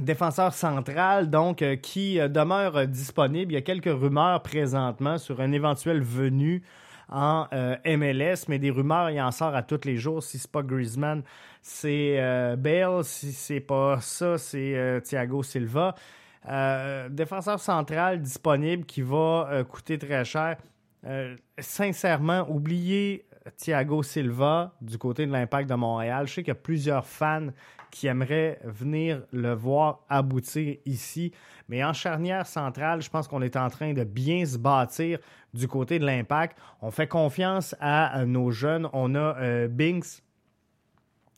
[0.00, 3.52] défenseur central, donc, euh, qui euh, demeure disponible.
[3.52, 6.62] Il y a quelques rumeurs présentement sur un éventuel venu
[7.10, 7.46] en
[7.84, 10.22] MLS, mais des rumeurs, il en sort à tous les jours.
[10.22, 11.22] Si c'est pas Griezmann,
[11.60, 12.16] c'est
[12.56, 13.04] Bale.
[13.04, 15.94] Si c'est pas ça, c'est Thiago Silva.
[17.10, 20.56] défenseur central disponible qui va coûter très cher.
[21.58, 26.26] sincèrement, oubliez Thiago Silva du côté de l'Impact de Montréal.
[26.26, 27.48] Je sais qu'il y a plusieurs fans
[27.90, 31.32] qui aimeraient venir le voir aboutir ici.
[31.68, 35.18] Mais en charnière centrale, je pense qu'on est en train de bien se bâtir
[35.52, 36.58] du côté de l'Impact.
[36.80, 38.88] On fait confiance à nos jeunes.
[38.92, 40.22] On a euh, Binks,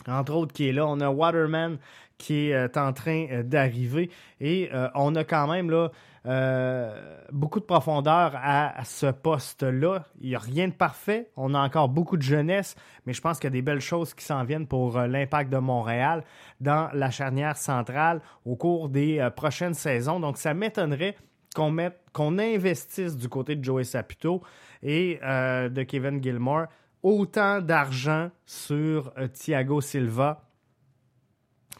[0.06, 0.86] entre autres, qui est là.
[0.86, 1.78] On a Waterman
[2.16, 4.10] qui est euh, en train euh, d'arriver.
[4.40, 5.90] Et on a quand même là
[6.26, 10.06] euh, beaucoup de profondeur à, ce poste-là.
[10.20, 11.30] Il n'y a rien de parfait.
[11.36, 12.74] On a encore beaucoup de jeunesse,
[13.06, 15.52] mais je pense qu'il y a des belles choses qui s'en viennent pour euh, l'impact
[15.52, 16.24] de Montréal
[16.60, 20.18] dans la charnière centrale au cours des euh, prochaines saisons.
[20.18, 21.16] Donc, ça m'étonnerait
[21.54, 24.42] qu'on investisse du côté de Joey Saputo
[24.82, 26.66] et de Kevin Gilmore
[27.02, 30.42] autant d'argent sur Thiago Silva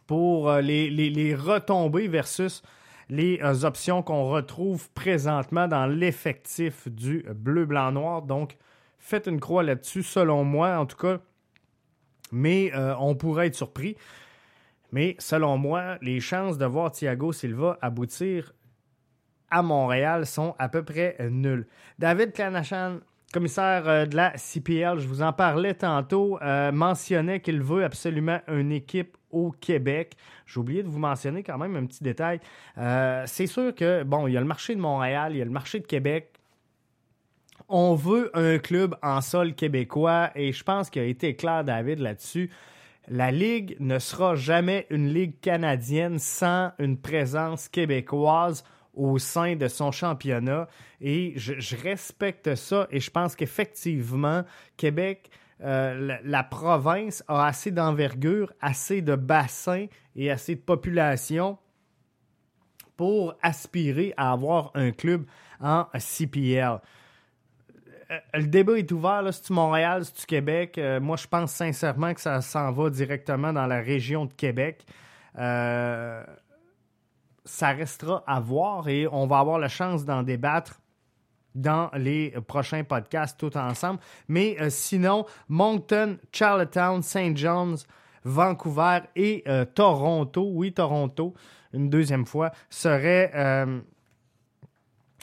[0.06, 2.62] pour les, les, les retombées versus
[3.08, 8.22] les euh, options qu'on retrouve présentement dans l'effectif du bleu-blanc-noir.
[8.22, 8.56] Donc,
[8.98, 11.18] faites une croix là-dessus, selon moi, en tout cas.
[12.32, 13.96] Mais euh, on pourrait être surpris.
[14.92, 18.52] Mais selon moi, les chances de voir Thiago Silva aboutir
[19.50, 21.66] à Montréal sont à peu près nulles.
[22.00, 22.98] David Clanachan,
[23.32, 26.38] commissaire euh, de la CPL, je vous en parlais tantôt,
[26.72, 30.16] mentionnait qu'il veut absolument une équipe au Québec.
[30.46, 32.40] J'ai oublié de vous mentionner quand même un petit détail.
[32.78, 35.44] Euh, c'est sûr que, bon, il y a le marché de Montréal, il y a
[35.44, 36.32] le marché de Québec.
[37.68, 41.98] On veut un club en sol québécois et je pense qu'il a été clair, David,
[41.98, 42.50] là-dessus.
[43.08, 48.64] La Ligue ne sera jamais une Ligue canadienne sans une présence québécoise
[48.94, 50.68] au sein de son championnat.
[51.00, 54.44] Et je, je respecte ça et je pense qu'effectivement,
[54.76, 55.30] Québec
[55.62, 61.56] euh, la, province a assez d'envergure, assez de bassins et assez de population
[62.96, 65.24] pour aspirer à avoir un club
[65.60, 66.78] en CPL.
[68.10, 70.76] Euh, le débat est ouvert, c'est-tu Montréal, c'est-tu Québec?
[70.76, 74.84] Euh, moi, je pense sincèrement que ça s'en va directement dans la région de Québec.
[75.34, 76.26] ça
[77.70, 80.80] restera à voir et on va avoir la chance d'en débattre
[81.56, 83.98] dans les prochains podcasts tout ensemble.
[84.28, 87.36] Mais euh, sinon, Moncton, Charlottetown, St.
[87.36, 87.86] John's,
[88.24, 91.34] Vancouver et euh, Toronto, oui, Toronto,
[91.72, 93.80] une deuxième fois, seraient, euh,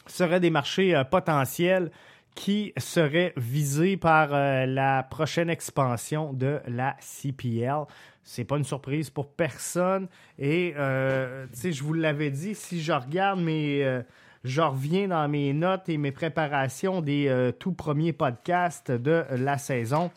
[0.08, 1.92] seraient des marchés potentiels
[2.36, 7.84] qui seraient visés par la prochaine expansion de la CPL.
[8.24, 10.08] C'est pas une surprise pour personne.
[10.40, 14.04] Et, tu sais, je vous l'avais dit, si je regarde mes
[14.44, 19.58] je reviens dans mes notes et mes préparations des euh, tout premiers podcasts de la
[19.58, 20.12] saison.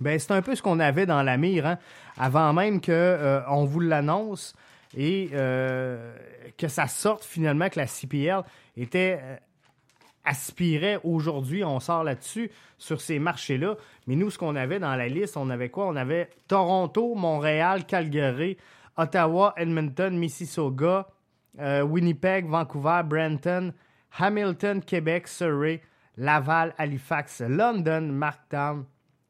[0.00, 1.78] Ben, c'est un peu ce qu'on avait dans la mire, hein.
[2.16, 4.54] avant même qu'on euh, vous l'annonce
[4.96, 6.14] et euh,
[6.56, 8.42] que ça sorte finalement que la CPL
[8.76, 9.20] était
[10.24, 13.76] aspirait aujourd'hui, on sort là-dessus, sur ces marchés-là.
[14.06, 15.86] Mais nous, ce qu'on avait dans la liste, on avait quoi?
[15.86, 18.56] On avait Toronto, Montréal, Calgary,
[18.96, 21.08] Ottawa, Edmonton, Mississauga,
[21.58, 23.72] euh, Winnipeg, Vancouver, Brenton,
[24.18, 25.80] Hamilton, Québec, Surrey,
[26.16, 28.84] Laval, Halifax, London, Marktown,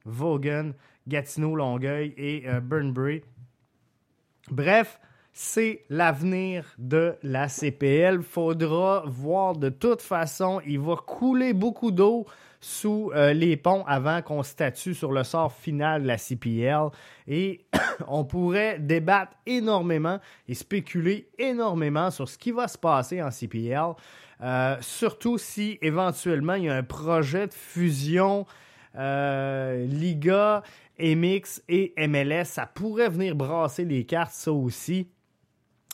[0.05, 0.73] Vaughan,
[1.07, 3.23] Gatineau, Longueuil et euh, Burnbury.
[4.51, 4.99] Bref,
[5.33, 8.23] c'est l'avenir de la CPL.
[8.23, 12.27] Faudra voir de toute façon, il va couler beaucoup d'eau
[12.63, 16.89] sous euh, les ponts avant qu'on statue sur le sort final de la CPL.
[17.27, 17.67] Et
[18.09, 23.95] on pourrait débattre énormément et spéculer énormément sur ce qui va se passer en CPL.
[24.41, 28.47] Euh, surtout si éventuellement il y a un projet de fusion
[28.97, 30.63] euh, Liga,
[31.01, 32.45] MX et MLS.
[32.45, 35.09] Ça pourrait venir brasser les cartes, ça aussi.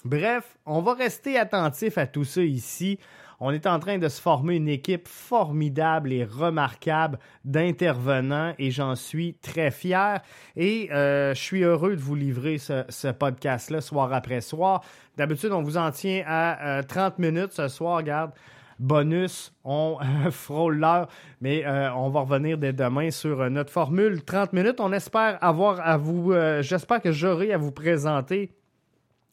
[0.05, 2.99] Bref, on va rester attentif à tout ça ici.
[3.41, 8.97] On est en train de se former une équipe formidable et remarquable d'intervenants et j'en
[8.97, 10.21] suis très fier.
[10.57, 14.83] Et euh, je suis heureux de vous livrer ce, podcast-là soir après soir.
[15.17, 17.99] D'habitude, on vous en tient à 30 euh, minutes ce soir.
[17.99, 18.33] Regarde,
[18.81, 19.99] bonus, on
[20.33, 21.07] frôle l'heure,
[21.41, 24.81] mais euh, on va revenir dès demain sur notre formule 30 minutes.
[24.81, 28.51] On espère avoir à vous, j'espère que j'aurai à vous présenter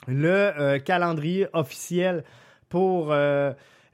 [0.07, 2.23] le calendrier officiel
[2.69, 3.11] pour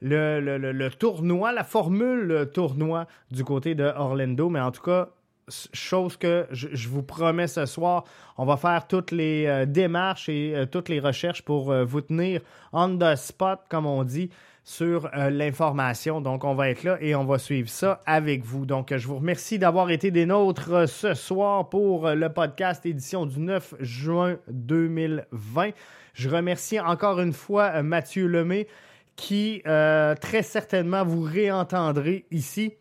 [0.02, 4.48] le, tournoi, la formule tournoi du côté de Orlando.
[4.48, 5.08] Mais en tout cas,
[5.72, 8.04] chose que je, vous promets ce soir,
[8.38, 12.00] on va faire toutes les euh, démarches et euh, toutes les recherches pour euh, vous
[12.00, 12.40] tenir
[12.72, 14.30] on the spot, comme on dit,
[14.64, 16.20] sur euh, l'information.
[16.20, 18.66] Donc, on va être là et on va suivre ça avec vous.
[18.66, 22.28] Donc, euh, je vous remercie d'avoir été des nôtres euh, ce soir pour euh, le
[22.28, 25.70] podcast édition du 9 juin 2020.
[26.14, 28.68] Je remercie encore une fois euh, Mathieu Lemay
[29.16, 32.74] qui euh, très certainement vous réentendrez ici.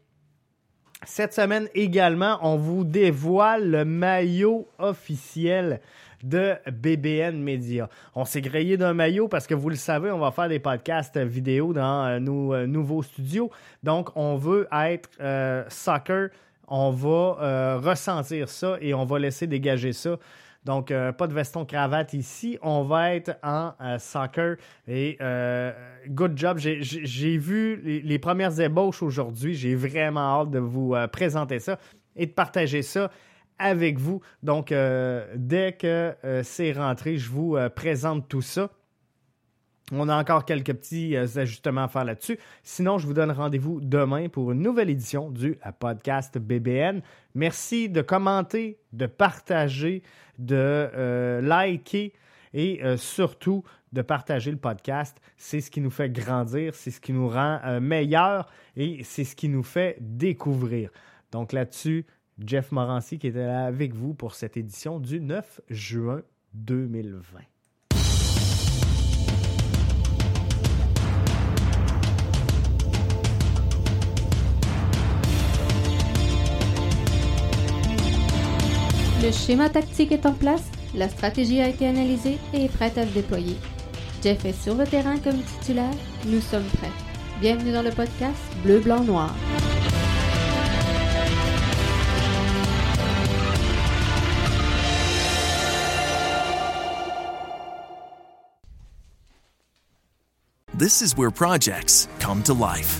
[1.03, 5.81] Cette semaine également, on vous dévoile le maillot officiel
[6.23, 7.89] de BBN Media.
[8.15, 11.17] On s'est grillé d'un maillot parce que vous le savez, on va faire des podcasts
[11.17, 13.49] vidéo dans euh, nos euh, nouveaux studios.
[13.83, 16.29] Donc, on veut être euh, soccer.
[16.67, 20.17] On va euh, ressentir ça et on va laisser dégager ça.
[20.63, 22.57] Donc, euh, pas de veston cravate ici.
[22.61, 24.57] On va être en euh, soccer.
[24.87, 25.71] Et euh,
[26.07, 26.57] good job.
[26.59, 29.55] J'ai- vu les, premières ébauches aujourd'hui.
[29.55, 31.79] J'ai vraiment hâte de vous présenter ça
[32.15, 33.09] et de partager ça
[33.57, 34.21] avec vous.
[34.43, 34.73] Donc,
[35.35, 38.69] dès que c'est rentré, je vous présente tout ça.
[39.93, 42.39] On a encore quelques petits euh, ajustements à faire là-dessus.
[42.63, 47.01] Sinon, je vous donne rendez-vous demain pour une nouvelle édition du euh, podcast BBN.
[47.35, 50.01] Merci de commenter, de partager,
[50.39, 52.13] de euh, liker
[52.53, 53.63] et surtout
[53.93, 55.21] de partager le podcast.
[55.37, 59.37] C'est ce qui nous fait grandir, c'est ce qui nous rend meilleurs et c'est ce
[59.37, 60.89] qui nous fait découvrir.
[61.31, 62.05] Donc là-dessus,
[62.45, 66.23] Jeff Morancy qui était là avec vous pour cette édition du 9 juin
[66.55, 67.50] 2020.
[79.21, 80.63] Le schéma tactique est en place,
[80.95, 83.55] la stratégie a été analysée et est prête à se déployer.
[84.23, 85.93] Jeff est sur le terrain comme titulaire,
[86.25, 86.89] nous sommes prêts.
[87.39, 89.35] Bienvenue dans le podcast Bleu, Blanc, Noir.
[100.75, 102.99] This is where projects come to life.